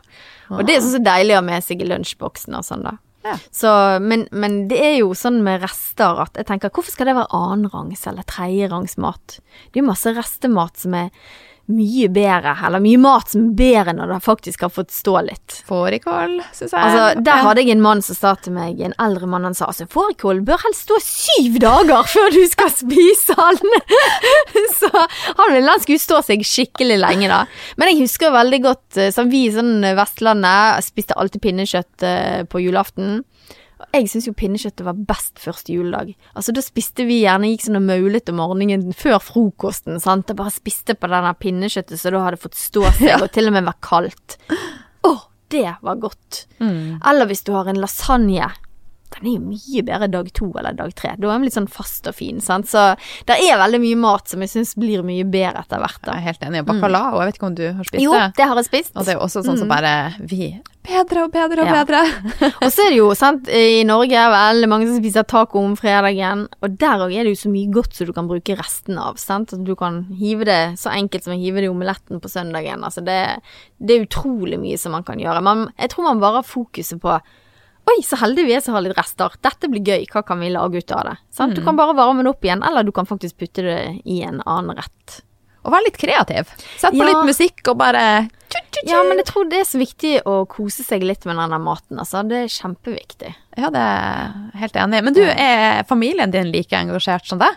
[0.55, 2.95] Og det er sånn så deilig å ha med seg i lunsjboksen og sånn, da.
[3.27, 3.35] Ja.
[3.51, 3.71] Så,
[4.03, 7.35] men, men det er jo sånn med rester at jeg tenker hvorfor skal det være
[7.35, 9.39] annenrangs eller tredjerangs mat?
[9.67, 11.11] Det er jo masse restemat som er
[11.67, 15.57] mye bedre, eller mye mat som er bedre når det faktisk har fått stå litt.
[15.67, 16.79] Fårikål, syns jeg.
[16.79, 19.67] Altså, Der hadde jeg en mann som sa til meg, en eldre mann, han sa
[19.67, 23.77] altså fårikål bør helst stå syv dager før du skal spise den.
[24.79, 27.43] så han ville han skulle stå seg skikkelig lenge, da.
[27.75, 32.43] Men jeg husker veldig godt, eh, som vi i sånn Vestlandet spiste alltid pinnekjøtt eh,
[32.47, 33.19] på julaften.
[33.77, 36.15] Og Jeg syns jo pinnekjøttet var best første juledag.
[36.33, 39.99] Altså Da spiste vi gjerne, gikk sånn og maulet om morgenen før frokosten.
[40.03, 40.29] sant?
[40.33, 43.57] Og bare spiste på denne pinnekjøttet så da hadde fått stå seg, og til og
[43.57, 44.37] med vært kaldt.
[45.05, 45.13] Å,
[45.53, 46.45] det var godt.
[46.59, 46.97] Mm.
[47.05, 48.49] Eller hvis du har en lasagne.
[49.15, 51.13] Den er jo mye bedre dag to eller dag tre.
[51.17, 52.41] Da er den litt sånn fast og fin.
[52.43, 52.67] sant?
[52.69, 52.81] Så
[53.25, 56.01] det er veldig mye mat som jeg syns blir mye bedre etter hvert.
[56.05, 56.65] Jeg er helt enig.
[56.67, 58.33] Bacalao, jeg vet ikke om du har spist Jo, det?
[58.37, 58.91] det har jeg spist.
[58.95, 61.83] Og det er jo også sånn som bare vi Bedre og bedre og Ja.
[61.83, 61.99] bedre.
[62.63, 65.73] Og så er det jo, sant, i Norge er veldig mange som spiser taco om
[65.75, 68.95] fredagen, og der òg er det jo så mye godt som du kan bruke resten
[68.97, 69.51] av, sant.
[69.67, 72.85] Du kan hive det så enkelt som å hive det i omeletten på søndagen.
[72.87, 73.17] Altså det,
[73.83, 75.43] det er utrolig mye som man kan gjøre.
[75.43, 77.17] Man, jeg tror man bare har fokuset på
[77.87, 79.31] Oi, så heldige vi er som har litt rester.
[79.45, 80.03] Dette blir gøy.
[80.11, 81.15] Hva kan vi lage ut av det?
[81.31, 81.55] Sant?
[81.55, 84.41] Du kan bare varme den opp igjen, eller du kan faktisk putte det i en
[84.45, 85.21] annen rett.
[85.63, 86.51] Og være litt kreativ.
[86.79, 87.07] Sett på Ja.
[87.11, 88.03] litt musikk og bare
[88.51, 88.89] tju-tju-tju.
[88.91, 91.97] Ja, men jeg tror det er så viktig å kose seg litt med denne maten,
[91.99, 92.23] altså.
[92.27, 93.33] Det er kjempeviktig.
[93.57, 95.03] Ja, det er helt enig.
[95.03, 97.55] Men du, er familien din like engasjert som deg?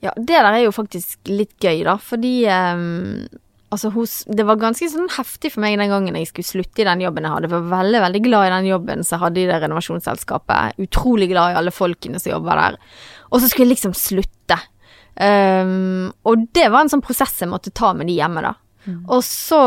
[0.00, 3.26] Ja, det der er jo faktisk litt gøy, da, fordi ehm,
[3.70, 6.86] Altså, hos, det var ganske sånn heftig for meg den gangen jeg skulle slutte i
[6.88, 7.46] den jobben jeg hadde.
[7.46, 10.80] Jeg var veldig, veldig glad i den jobben som jeg hadde i det renovasjonsselskapet.
[10.82, 12.80] Utrolig glad i alle folkene som jobber der.
[13.30, 14.58] Og så skulle jeg liksom slutte.
[15.20, 18.56] Um, og det var en sånn prosess jeg måtte ta med de hjemme, da.
[19.12, 19.60] Og så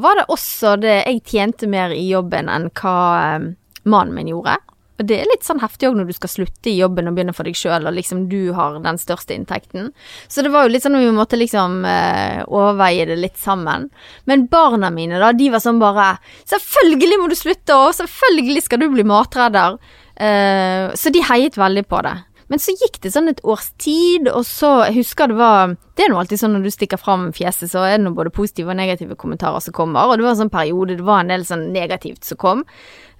[0.00, 2.96] var det også det Jeg tjente mer i jobben enn hva
[3.36, 3.48] um,
[3.84, 4.56] mannen min gjorde.
[5.00, 7.32] Og det er litt sånn heftig òg når du skal slutte i jobben og begynne
[7.36, 9.90] for deg sjøl, og liksom du har den største inntekten.
[10.28, 13.88] Så det var jo litt sånn at vi måtte liksom eh, overveie det litt sammen.
[14.28, 16.12] Men barna mine, da, de var sånn bare
[16.50, 19.78] Selvfølgelig må du slutte, og selvfølgelig skal du bli matredder.
[20.20, 22.18] Eh, så de heiet veldig på det.
[22.50, 26.02] Men så gikk det sånn et års tid, og så jeg husker det var Det
[26.02, 28.72] er nå alltid sånn når du stikker fram fjeset, så er det nå både positive
[28.72, 30.10] og negative kommentarer som kommer.
[30.10, 32.64] Og det var en sånn periode det var en del sånn negativt som kom.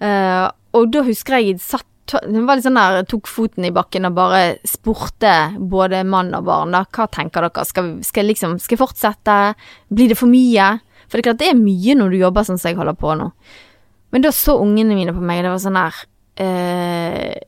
[0.03, 1.87] Eh, og da husker jeg satt
[2.27, 5.31] hun var litt sånn der, tok foten i bakken og bare spurte
[5.71, 9.37] både mann og barn da, hva tenker dere, skal, vi- skal, liksom, skal jeg fortsette,
[9.95, 10.73] blir det for mye?
[11.07, 13.15] For det er klart det er mye når du jobber sånn som jeg holder på
[13.21, 13.29] nå.
[14.11, 16.01] Men da så ungene mine på meg, og det var sånn her
[16.43, 17.39] eh,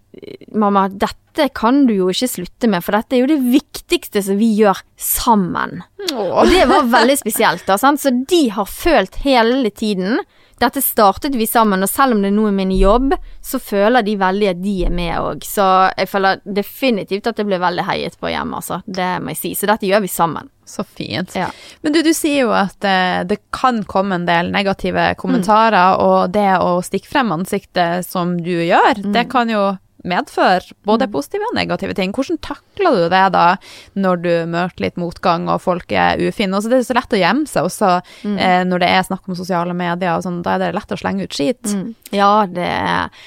[0.54, 4.36] Mamma, dette kan du jo ikke slutte med, for dette er jo det viktigste som
[4.38, 5.80] vi gjør sammen.
[6.12, 7.98] Og det var veldig spesielt, da, sant?
[8.02, 10.20] så de har følt hele tiden
[10.62, 14.16] dette startet vi sammen, og selv om det nå er min jobb, så føler de
[14.20, 15.44] veldig at de er med òg.
[15.46, 15.66] Så
[15.98, 18.80] jeg føler definitivt at det ble veldig heiet på hjemme, altså.
[18.86, 19.54] Det må jeg si.
[19.58, 20.50] Så dette gjør vi sammen.
[20.72, 21.34] Så fint.
[21.36, 21.48] Ja.
[21.82, 26.32] Men du, du sier jo at eh, det kan komme en del negative kommentarer, og
[26.32, 29.72] det å stikke frem ansiktet som du gjør, det kan jo
[30.08, 32.14] medføre både positive og negative ting.
[32.14, 33.46] Hvordan takler du det da,
[33.94, 36.56] når du møter litt motgang og folk er ufine?
[36.56, 37.92] Altså, det er så lett å gjemme seg også
[38.32, 41.00] eh, når det er snakk om sosiale medier og sånn, da er det lett å
[41.00, 41.72] slenge ut skit.
[41.72, 41.94] Mm.
[42.14, 43.24] Ja, det er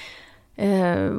[0.58, 1.16] eh,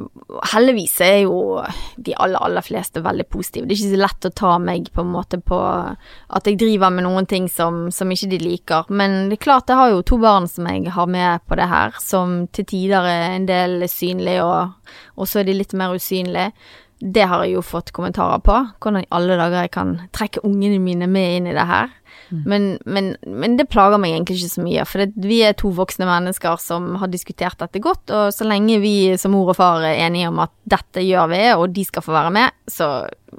[0.51, 1.61] Heldigvis er jo
[1.95, 3.67] de aller, aller fleste veldig positive.
[3.67, 6.93] Det er ikke så lett å ta meg på en måte på at jeg driver
[6.93, 8.89] med noen ting som, som ikke de liker.
[8.89, 11.69] Men det er klart, jeg har jo to barn som jeg har med på det
[11.71, 15.95] her, som til tider er en del synlige, og, og så er de litt mer
[15.95, 16.51] usynlige.
[16.97, 18.55] Det har jeg jo fått kommentarer på.
[18.81, 21.91] Hvordan i alle dager jeg kan trekke ungene mine med inn i det her.
[22.29, 25.71] Men, men, men det plager meg egentlig ikke så mye, for det, vi er to
[25.75, 29.85] voksne mennesker som har diskutert dette godt, og så lenge vi som mor og far
[29.87, 32.89] er enige om at dette gjør vi, og de skal få være med, så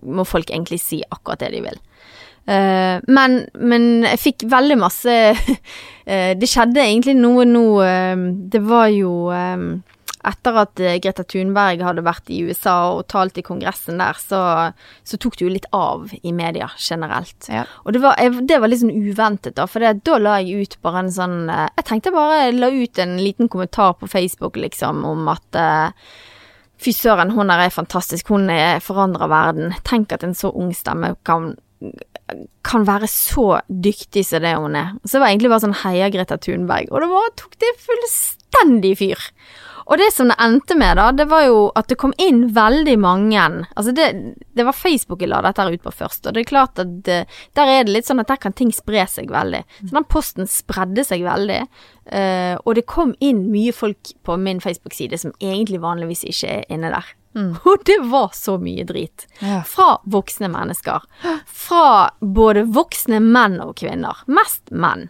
[0.08, 1.82] må folk egentlig si akkurat det de vil.
[2.48, 5.48] Uh, men, men jeg fikk veldig masse uh,
[6.40, 9.10] Det skjedde egentlig noe nå uh, Det var jo
[10.26, 14.40] etter at eh, Greta Thunberg hadde vært i USA og talt i kongressen der, så,
[15.06, 17.50] så tok det jo litt av i media generelt.
[17.52, 17.66] Ja.
[17.84, 20.78] Og det var, det var litt sånn uventet, da, for det, da la jeg ut
[20.84, 24.58] bare en sånn eh, Jeg tenkte bare jeg la ut en liten kommentar på Facebook,
[24.58, 26.10] liksom, om at eh,
[26.78, 29.72] Fy søren, hun her er fantastisk, hun er forandrer verden.
[29.82, 31.56] Tenk at en så ung stemme kan
[32.66, 34.92] kan være så dyktig som det hun er.
[35.04, 38.92] Så det var egentlig bare sånn heia Greta Thunberg, og det bare tok det fullstendig
[39.00, 39.24] fyr.
[39.88, 42.96] Og det som det endte med, da, det var jo at det kom inn veldig
[43.00, 44.08] mange Altså, det,
[44.56, 47.18] det var Facebook jeg la dette ut på først, og det er klart at det,
[47.56, 49.62] der er det litt sånn at der kan ting spre seg veldig.
[49.80, 51.60] Så den posten spredde seg veldig,
[52.12, 56.68] uh, og det kom inn mye folk på min Facebook-side som egentlig vanligvis ikke er
[56.72, 57.14] inne der.
[57.68, 59.26] Og det var så mye drit.
[59.38, 59.60] Ja.
[59.66, 61.04] Fra voksne mennesker.
[61.46, 64.24] Fra både voksne menn og kvinner.
[64.26, 65.08] Mest menn.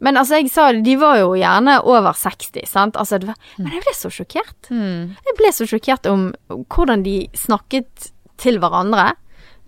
[0.00, 2.96] Men altså, jeg sa det, de var jo gjerne over 60, sant.
[3.00, 4.70] Altså, det var, men jeg ble så sjokkert.
[4.70, 9.12] Jeg ble så sjokkert om hvordan de snakket til hverandre.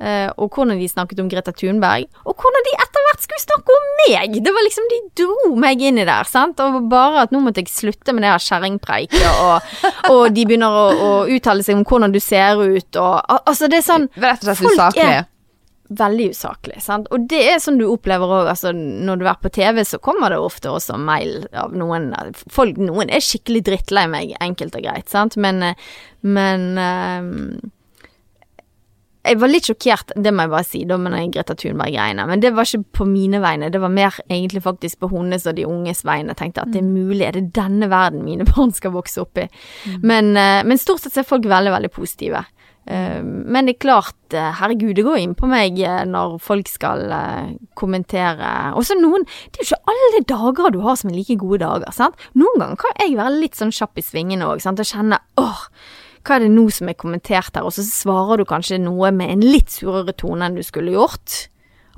[0.01, 2.05] eh, og hvordan de snakket om Greta Thunberg.
[2.27, 4.35] Og hvordan de etter hvert skulle snakke om meg!
[4.45, 6.25] Det var liksom, De dro meg inn i der.
[6.29, 6.61] sant?
[6.61, 9.79] Og bare at nå måtte jeg slutte med det her kjerringpreiket, og,
[10.13, 13.79] og de begynner å, å uttale seg om hvordan du ser ut, og Altså, det
[13.81, 15.09] er sånn Rett og slett usaklig.
[15.87, 17.07] Veldig usaklig, sant.
[17.15, 20.35] Og det er sånn du opplever òg, altså når du er på TV, så kommer
[20.35, 22.11] det ofte også mail av noen
[22.51, 25.89] folk, Noen er skikkelig drittlei meg, enkelt og greit, sant, men eh,
[26.27, 27.71] Men eh,
[29.27, 32.27] jeg var litt sjokkert, det må jeg bare si, da med den Greta Thunberg-greiene.
[32.31, 35.57] Men det var ikke på mine vegne, det var mer egentlig faktisk på hennes og
[35.59, 36.35] de unges vegne.
[36.35, 39.39] Jeg tenkte at det er mulig, er det denne verden mine barn skal vokse opp
[39.43, 39.49] i?
[40.03, 42.45] Men, eh, men stort sett er folk veldig, veldig positive.
[42.87, 46.69] Eh, Men det er klart, eh, herregud, det går inn på meg eh, når folk
[46.71, 47.03] skal
[47.75, 48.73] kommentere.
[48.77, 51.61] Og så noen Det er jo ikke alle dager du har som er like gode
[51.65, 52.15] dager, sant.
[52.35, 55.67] Noen ganger kan jeg være litt sånn kjapp i svingene òg, sant, og kjenne åh,
[56.27, 59.31] hva er det nå som er kommentert her, og så svarer du kanskje noe med
[59.31, 61.49] en litt surere tone enn du skulle gjort.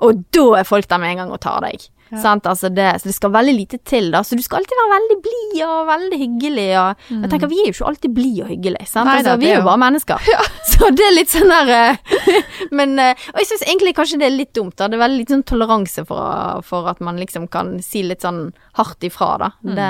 [0.05, 1.89] Og da er folk der med en gang og tar deg.
[2.17, 2.47] Sant?
[2.49, 4.23] Altså det, så det skal veldig lite til, da.
[4.25, 6.69] Så du skal alltid være veldig blid og veldig hyggelig.
[6.81, 8.89] Og jeg tenker, Vi er jo ikke alltid blide og hyggelige.
[8.89, 9.11] Sant?
[9.11, 10.31] Nei da, altså, vi er jo bare mennesker.
[10.73, 12.39] Så det er litt sånn der eh,
[12.77, 14.77] Men eh, Og jeg syns egentlig kanskje det er litt dumt.
[14.79, 18.23] da Det er veldig litt sånn toleranse for, for at man liksom kan si litt
[18.25, 18.49] sånn
[18.79, 19.49] hardt ifra, da.
[19.63, 19.89] Det,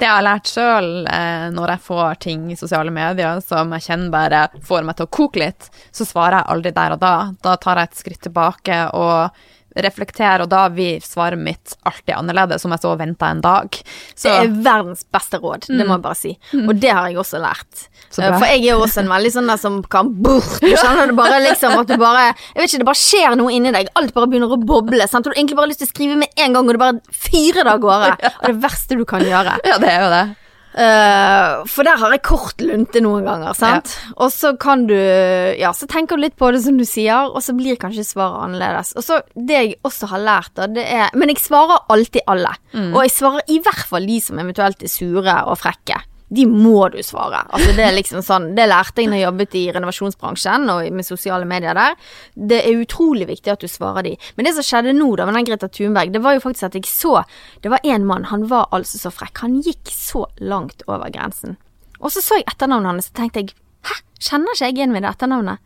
[0.00, 3.86] Det jeg har lært sjøl eh, når jeg får ting i sosiale medier som jeg
[3.86, 7.14] kjenner bare får meg til å koke litt, så svarer jeg aldri der og da.
[7.44, 9.46] Da tar jeg et skritt tilbake og
[9.86, 13.78] reflekterer, og da blir svaret mitt alltid annerledes om jeg så venter en dag.
[14.14, 16.32] Så Det er verdens beste råd, det må jeg bare si.
[16.60, 17.86] Og det har jeg også lært.
[18.10, 21.16] For jeg er jo også en veldig sånn der som kan brr, Du skjønner det
[21.18, 23.90] bare liksom at du bare Jeg vet ikke, det bare skjer noe inni deg.
[24.00, 25.06] Alt bare begynner å boble.
[25.08, 25.26] Sant?
[25.28, 26.98] Og du egentlig bare har lyst til å skrive med en gang, og du bare
[27.14, 28.12] fyrer det av gårde.
[28.40, 29.58] Og det verste du kan gjøre.
[29.64, 30.24] ja, det er jo det.
[30.70, 33.94] Eh, for der har jeg kort lunte noen ganger, sant.
[34.16, 37.42] Og så kan du Ja, så tenker du litt på det som du sier, og
[37.42, 38.92] så blir kanskje svaret annerledes.
[38.96, 42.54] Og så det jeg også har lært, da, det er Men jeg svarer alltid alle.
[42.94, 45.98] Og jeg svarer i hvert fall de som eventuelt er sure og frekke.
[46.30, 47.42] De må du svare.
[47.50, 51.06] Altså Det er liksom sånn, det lærte jeg når jeg jobbet i renovasjonsbransjen og med
[51.06, 51.96] sosiale medier der.
[52.34, 54.12] Det er utrolig viktig at du svarer de.
[54.36, 56.78] Men det som skjedde nå da med den Greta Thunberg, det var jo faktisk at
[56.78, 57.24] jeg så
[57.62, 59.42] Det var en mann, han var altså så frekk.
[59.42, 61.58] Han gikk så langt over grensen.
[62.00, 65.04] Og så så jeg etternavnet hans, og tenkte jeg hæ, kjenner ikke jeg igjen med
[65.04, 65.58] det etternavnet?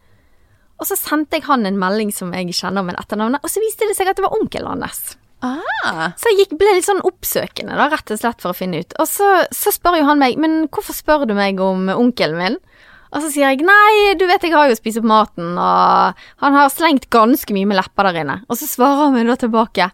[0.81, 3.87] Og så sendte jeg han en melding som jeg kjenner med etternavnet, og så viste
[3.87, 5.15] det seg at det var onkelen hans.
[5.45, 6.15] Ah.
[6.17, 8.95] Så jeg gikk, ble litt sånn oppsøkende, da, rett og slett for å finne ut.
[9.03, 12.63] Og så, så spør jo han meg, men hvorfor spør du meg om onkelen min?
[13.15, 16.57] Og så sier jeg nei, du vet jeg har jo spist opp maten, og han
[16.57, 18.41] har slengt ganske mye med lepper der inne.
[18.49, 19.93] Og så svarer han meg da tilbake.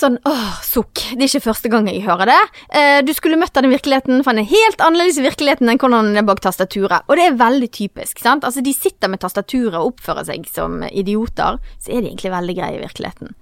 [0.00, 1.02] Sånn åh, sukk.
[1.18, 2.38] Det er ikke første gang jeg hører det.
[2.78, 6.12] Eh, du skulle møtt den virkeligheten, for han er helt annerledes i virkeligheten enn hvordan
[6.12, 7.02] han er bak tastaturet.
[7.10, 8.46] Og det er veldig typisk, sant.
[8.46, 12.56] Altså, de sitter med tastaturet og oppfører seg som idioter, så er de egentlig veldig
[12.60, 13.34] greie i virkeligheten.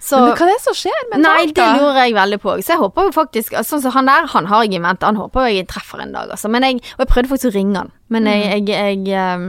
[0.00, 2.56] Så Men hva er det som skjer mentalt, Nei, det lurer jeg veldig på.
[2.62, 5.06] Så jeg håper jo faktisk Sånn som han der, han har jeg i vente.
[5.08, 6.50] Han håper jeg treffer en dag, altså.
[6.52, 9.48] Men jeg, og jeg prøvde faktisk å ringe han, men jeg, jeg, jeg, ehm,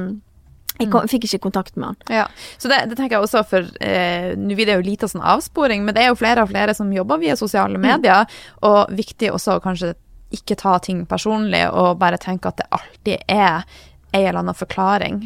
[0.78, 2.00] jeg kom, fikk ikke kontakt med han.
[2.14, 2.26] Ja,
[2.62, 5.86] så det, det tenker jeg også for eh, Nå blir det jo lite sånn avsporing,
[5.86, 8.30] men det er jo flere og flere som jobber via sosiale medier,
[8.68, 9.96] og viktig også å kanskje
[10.36, 13.64] ikke ta ting personlig og bare tenke at det alltid er
[14.12, 15.22] en eller annen forklaring.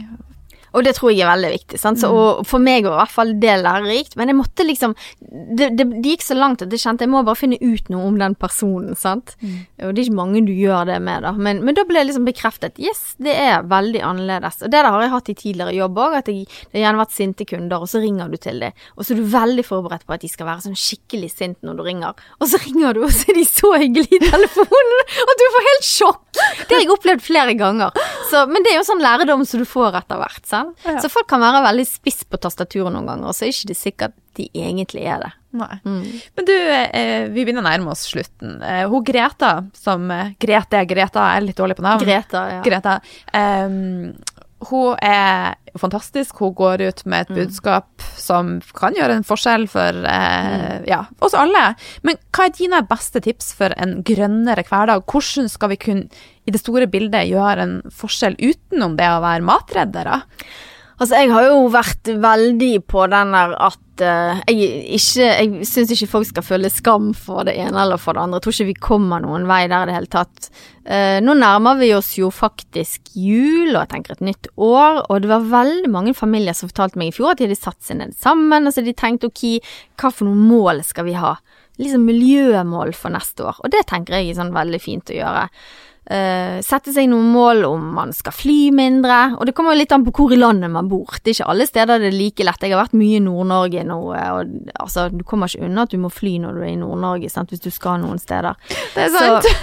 [0.71, 1.79] Og det tror jeg er veldig viktig.
[1.81, 1.99] Sant?
[2.01, 4.15] Så, og for meg var i hvert fall det lærerikt.
[4.19, 7.23] Men jeg måtte liksom det, det, det gikk så langt at jeg kjente jeg må
[7.27, 8.95] bare finne ut noe om den personen.
[8.99, 9.35] Sant?
[9.41, 11.33] Og det er ikke mange du gjør det med, da.
[11.35, 14.61] Men, men da ble jeg liksom bekreftet yes, det er veldig annerledes.
[14.61, 16.17] Og det der har jeg hatt i tidligere jobb òg.
[16.21, 18.85] At jeg, det har gjerne vært sinte kunder, og så ringer du til dem.
[18.95, 21.79] Og så er du veldig forberedt på at de skal være sånn skikkelig sint når
[21.79, 22.25] du ringer.
[22.39, 25.67] Og så ringer du, og så er de så hyggelige i telefonen at du får
[25.67, 26.23] helt sjokk!
[26.31, 27.95] Det har jeg opplevd flere ganger.
[28.29, 30.43] Så, men det er jo sånn læredom som du får etter hvert.
[30.47, 30.60] Sant?
[30.85, 30.97] Ja.
[31.03, 33.79] Så folk kan være veldig spiss på tastaturet noen ganger, og så er ikke det
[33.79, 35.31] sikkert de egentlig er det.
[35.59, 35.79] Nei.
[35.83, 38.61] Men du, eh, vi begynner å nærme oss slutten.
[38.63, 42.05] Eh, hun Greta, som eh, Grete Greta, er litt dårlig på navn.
[42.05, 42.61] Greta, ja.
[42.63, 42.99] Greta.
[43.35, 44.13] ehm,
[44.69, 46.41] hun er fantastisk.
[46.43, 51.35] Hun går ut med et budskap som kan gjøre en forskjell for eh, ja, oss
[51.37, 51.71] alle.
[52.05, 55.05] Men hva er dine beste tips for en grønnere hverdag?
[55.09, 59.47] Hvordan skal vi kunne i det store bildet gjøre en forskjell utenom det å være
[59.47, 60.21] matreddere?
[61.01, 64.67] Altså, jeg har jo vært veldig på den der at uh, jeg
[64.99, 68.37] ikke Jeg syns ikke folk skal føle skam for det ene eller for det andre.
[68.37, 70.51] Jeg tror ikke vi kommer noen vei der i det hele tatt.
[70.85, 75.23] Uh, nå nærmer vi oss jo faktisk jul, og jeg tenker et nytt år, og
[75.23, 77.97] det var veldig mange familier som fortalte meg i fjor at de hadde satt seg
[78.03, 79.45] ned sammen, og så de tenkte ok,
[79.97, 81.33] hva for noen mål skal vi ha?
[81.81, 85.47] Liksom miljømål for neste år, og det tenker jeg er sånn veldig fint å gjøre.
[86.11, 89.93] Eh, sette seg noen mål om man skal fly mindre, og det kommer jo litt
[89.95, 91.07] an på hvor i landet man bor.
[91.21, 92.65] Det er ikke alle steder det er like lett.
[92.65, 95.93] Jeg har vært mye i Nord-Norge nå, eh, og altså, du kommer ikke unna at
[95.93, 98.59] du må fly når du er i Nord-Norge, hvis du skal noen steder.
[98.95, 99.53] Det er Så,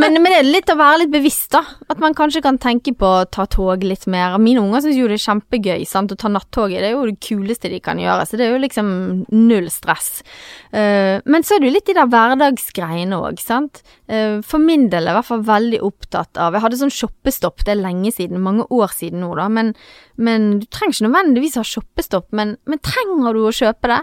[0.00, 1.62] men, men det er litt å være litt bevisst, da.
[1.88, 4.36] At man kanskje kan tenke på å ta tog litt mer.
[4.42, 6.82] Mine unger syns jo det er kjempegøy, sant, å ta nattoget.
[6.84, 8.92] Det er jo det kuleste de kan gjøre, så det er jo liksom
[9.32, 10.20] null stress.
[10.68, 13.80] Uh, men så er det jo litt de der hverdagsgreiene òg, sant.
[14.10, 17.62] Uh, for min del er i hvert fall veldig opptatt av Jeg hadde sånn shoppestopp,
[17.64, 19.72] det er lenge siden, mange år siden nå, da, men,
[20.18, 24.02] men du trenger ikke nødvendigvis ha shoppestopp, men, men trenger du å kjøpe det?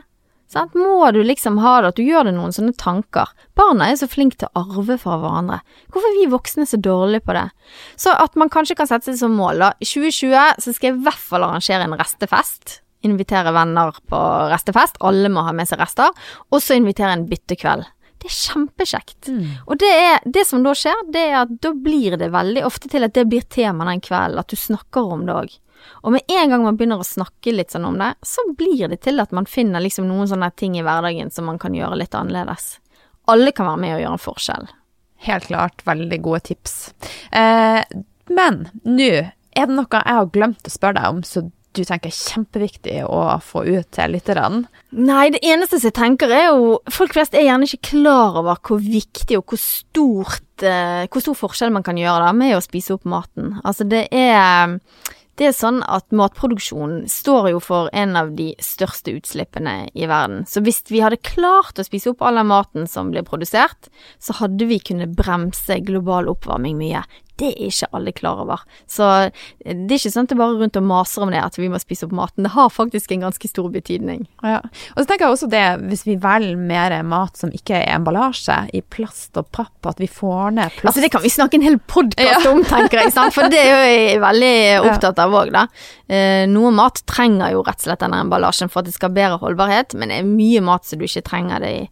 [0.52, 0.74] Sant?
[0.76, 3.30] Må du liksom ha det, at du gjør deg noen sånne tanker?
[3.56, 5.62] Barna er så flinke til å arve fra hverandre.
[5.94, 7.46] Hvorfor er vi voksne så dårlige på det?
[7.96, 9.70] Så at man kanskje kan sette seg som mål, da.
[9.80, 12.82] I 2020 så skal jeg i hvert fall arrangere en restefest.
[13.08, 14.20] Invitere venner på
[14.52, 15.00] restefest.
[15.08, 16.12] Alle må ha med seg rester.
[16.52, 17.88] Og så invitere en byttekveld.
[18.22, 19.32] Det er kjempekjekt.
[19.66, 22.92] Og det, er, det som da skjer, det er at da blir det veldig ofte
[22.92, 25.56] til at det blir tema den kvelden, at du snakker om det òg.
[26.06, 29.02] Og med en gang man begynner å snakke litt sånn om det, så blir det
[29.06, 32.18] til at man finner liksom noen sånne ting i hverdagen som man kan gjøre litt
[32.18, 32.76] annerledes.
[33.32, 34.70] Alle kan være med og gjøre en forskjell.
[35.26, 36.78] Helt klart veldig gode tips.
[37.34, 37.82] Eh,
[38.30, 41.46] men nå er det noe jeg har glemt å spørre deg om, så
[41.78, 44.66] du tenker er kjempeviktig å få ut til lytterne?
[44.92, 48.60] Nei, det eneste som jeg tenker er jo Folk flest er gjerne ikke klar over
[48.68, 52.64] hvor viktig og hvor stort eh, Hvor stor forskjell man kan gjøre da med å
[52.64, 53.56] spise opp maten.
[53.64, 54.78] Altså det er
[55.40, 60.44] det er sånn at matproduksjon står jo for en av de største utslippene i verden.
[60.46, 63.90] Så hvis vi hadde klart å spise opp all den maten som blir produsert,
[64.22, 67.02] så hadde vi kunnet bremse global oppvarming mye.
[67.42, 68.62] Det er ikke alle klar over.
[68.90, 71.58] Så eh, det er ikke sånn at det bare rundt og maser om det at
[71.60, 72.46] vi må spise opp maten.
[72.46, 74.28] Det har faktisk en ganske stor betydning.
[74.46, 74.60] Ja.
[74.96, 78.60] Og så tenker jeg også det, hvis vi velger mer mat som ikke er emballasje,
[78.78, 80.92] i plast og papp, at vi får ned plast.
[80.92, 82.52] Altså Det kan vi snakke en hel podkast Ja.
[82.52, 83.14] om, tenker jeg.
[83.16, 83.34] Sant?
[83.36, 84.54] For det er jo jeg veldig
[84.92, 85.66] opptatt av òg, da.
[86.12, 89.16] Eh, noe mat trenger jo rett og slett denne emballasjen for at det skal ha
[89.18, 91.84] bedre holdbarhet, men det er mye mat som du ikke trenger det i.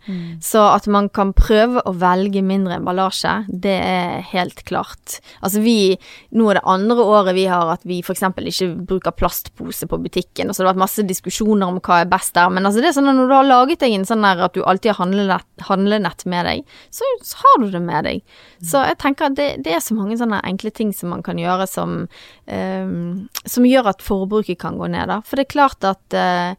[0.43, 5.19] Så at man kan prøve å velge mindre emballasje, det er helt klart.
[5.45, 5.95] Altså vi,
[6.35, 8.23] nå er det andre året vi har at vi f.eks.
[8.23, 12.35] ikke bruker plastpose på butikken, og så har vært masse diskusjoner om hva er best
[12.37, 14.43] der, men altså det er sånn at når du har laget deg en sånn der
[14.49, 18.35] at du alltid har handlenett, handlenett med deg, så har du det med deg.
[18.65, 21.39] Så jeg tenker at det, det er så mange sånne enkle ting som man kan
[21.39, 22.03] gjøre som,
[22.49, 22.99] um,
[23.45, 25.21] som gjør at forbruket kan gå ned, da.
[25.25, 26.53] For det er klart at uh,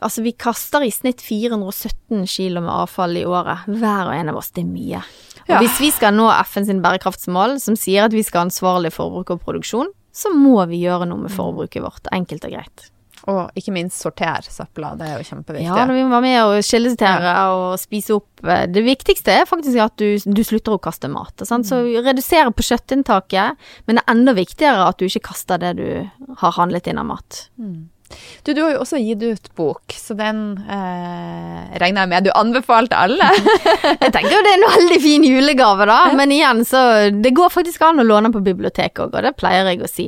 [0.00, 3.66] Altså, vi kaster i snitt 417 kilo med avfall i året.
[3.68, 4.48] Hver og en av oss.
[4.54, 5.02] Det er mye.
[5.44, 5.58] Og Ja.
[5.60, 9.30] hvis vi skal nå FN sin bærekraftsmål, som sier at vi skal ha ansvarlig forbruk
[9.30, 12.06] og produksjon, så må vi gjøre noe med forbruket vårt.
[12.12, 12.90] Enkelt og greit.
[13.26, 15.64] Og ikke minst sorter søpla, det er jo kjempeviktig.
[15.64, 18.26] Ja, vi må være med og skillesortere og spise opp.
[18.44, 21.32] eh, Det viktigste er faktisk at du, du slutter å kaste mat.
[21.48, 21.64] Sant?
[21.64, 26.10] Så redusere på kjøttinntaket, men det er enda viktigere at du ikke kaster det du
[26.36, 27.46] har handlet inn av mat.
[28.44, 32.30] Du, du har jo også gitt ut bok, så den eh, regner jeg med du
[32.36, 33.30] anbefalte alle.
[34.04, 35.98] Jeg tenker jo det er en veldig fin julegave, da.
[36.16, 36.80] Men igjen, så
[37.12, 40.06] Det går faktisk an å låne på biblioteket òg, og det pleier jeg å si.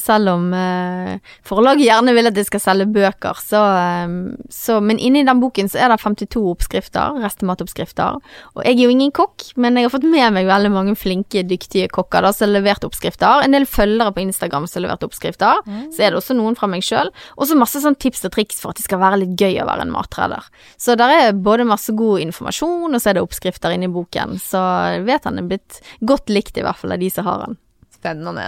[0.00, 1.16] Selv om eh,
[1.48, 4.14] forlaget gjerne vil at jeg skal selge bøker, så, eh,
[4.52, 8.20] så Men inni den boken så er det 52 oppskrifter, restematoppskrifter.
[8.54, 11.44] Og jeg er jo ingen kokk, men jeg har fått med meg veldig mange flinke,
[11.48, 13.44] dyktige kokker da, som har levert oppskrifter.
[13.46, 15.64] En del følgere på Instagram som har levert oppskrifter.
[15.94, 17.10] Så er det også noen fra meg sjøl.
[17.36, 19.68] Og så masse sånn tips og triks for at det skal være litt gøy å
[19.68, 20.48] være en matredder.
[20.80, 24.36] Så der er både masse god informasjon, og så er det oppskrifter inni boken.
[24.42, 24.60] Så
[25.08, 27.58] vet han er blitt godt likt, i hvert fall av de som har han.
[27.98, 28.44] Spennende.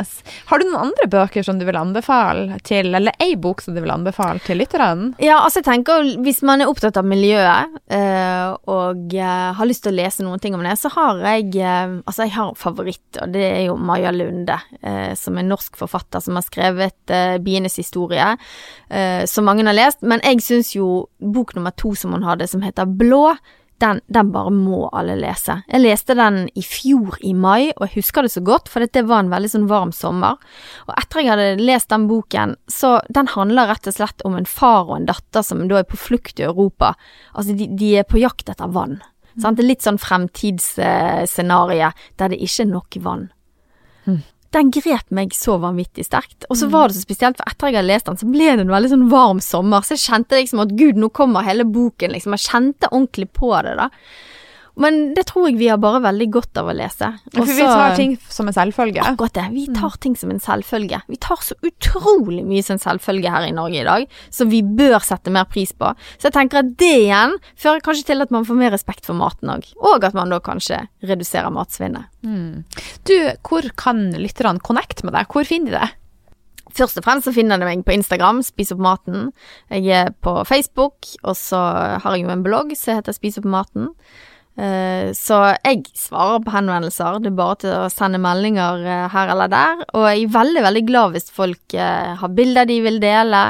[0.46, 3.80] Har du noen andre bøker som du vil anbefale til, eller ei bok som du
[3.82, 5.08] vil anbefale til lytterne?
[5.18, 9.82] Ja, altså jeg tenker hvis man er opptatt av miljøet øh, og øh, har lyst
[9.82, 12.60] til å lese noen ting om det, så har jeg øh, Altså jeg har en
[12.62, 14.56] favoritt, og det er jo Maja Lunde,
[15.18, 17.12] som er norsk forfatter som har skrevet
[17.44, 18.26] Bienes historie,
[19.30, 20.02] som mange har lest.
[20.02, 23.34] Men jeg syns jo bok nummer to som hun hadde, som heter Blå,
[23.80, 25.60] den, den bare må alle lese.
[25.70, 29.04] Jeg leste den i fjor i mai, og jeg husker det så godt, for det
[29.08, 30.40] var en veldig sånn varm sommer.
[30.86, 34.48] Og etter jeg hadde lest den boken, så den handler rett og slett om en
[34.48, 36.94] far og en datter som da er på flukt i Europa.
[37.32, 38.98] Altså, de, de er på jakt etter vann.
[39.38, 39.56] Sant?
[39.56, 43.30] Det er litt sånn fremtidsscenario der det ikke er nok vann.
[44.50, 46.46] Den grep meg så vanvittig sterkt.
[46.50, 48.64] Og så var det så spesielt, for etter jeg hadde lest den, så ble det
[48.64, 49.84] en veldig sånn varm sommer.
[49.86, 52.34] Så jeg kjente liksom at gud, nå kommer hele boken, liksom.
[52.34, 53.86] Jeg kjente ordentlig på det, da.
[54.80, 57.08] Men det tror jeg vi har bare veldig godt av å lese.
[57.34, 59.02] For vi tar ting som en selvfølge.
[59.02, 59.46] Akkurat det.
[59.54, 61.00] Vi tar ting som en selvfølge.
[61.10, 64.62] Vi tar så utrolig mye som en selvfølge her i Norge i dag, som vi
[64.62, 65.92] bør sette mer pris på.
[66.18, 69.18] Så jeg tenker at det igjen fører kanskje til at man får mer respekt for
[69.18, 72.06] maten òg, og at man da kanskje reduserer matsvinnet.
[73.08, 73.16] Du,
[73.46, 75.26] hvor kan lytterne connect med deg?
[75.32, 75.90] Hvor finner de det?
[76.70, 79.30] Først og fremst så finner de meg på Instagram, Spis opp maten.
[79.74, 81.58] Jeg er på Facebook, og så
[82.04, 83.88] har jeg jo en blogg som heter Spis opp maten.
[84.60, 89.32] Eh, Så jeg svarer på henvendelser, det er bare til å sende meldinger eh, her
[89.32, 89.84] eller der.
[89.94, 93.44] Og jeg er veldig, veldig glad hvis folk eh, har bilder de vil dele.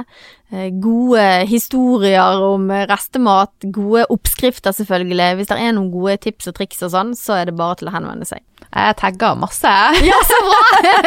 [0.53, 5.34] Eh, Gode historier om eh, restemat, gode oppskrifter selvfølgelig.
[5.38, 7.90] Hvis det er noen gode tips og triks og sånn, så er det bare til
[7.90, 8.42] å henvende seg.
[8.70, 9.70] Jeg tagger masse.
[10.11, 10.61] Ja, så bra!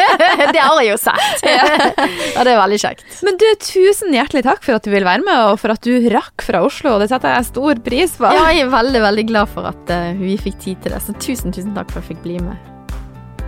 [0.54, 1.46] det har jeg jo sett.
[1.46, 3.06] ja, det er veldig kjekt.
[3.24, 6.10] Men du, tusen hjertelig takk for at du vil være med, og for at du
[6.12, 6.98] rakk fra Oslo.
[7.02, 8.34] Det setter jeg stor pris på.
[8.36, 11.02] Ja, jeg er veldig, veldig glad for at eh, vi fikk tid til det.
[11.06, 12.70] Så tusen, tusen takk for at jeg fikk bli med.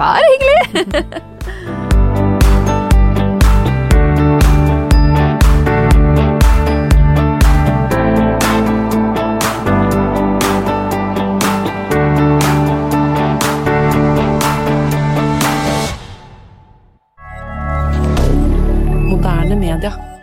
[0.01, 2.03] Bare hyggelig.
[19.67, 20.16] Moderne media.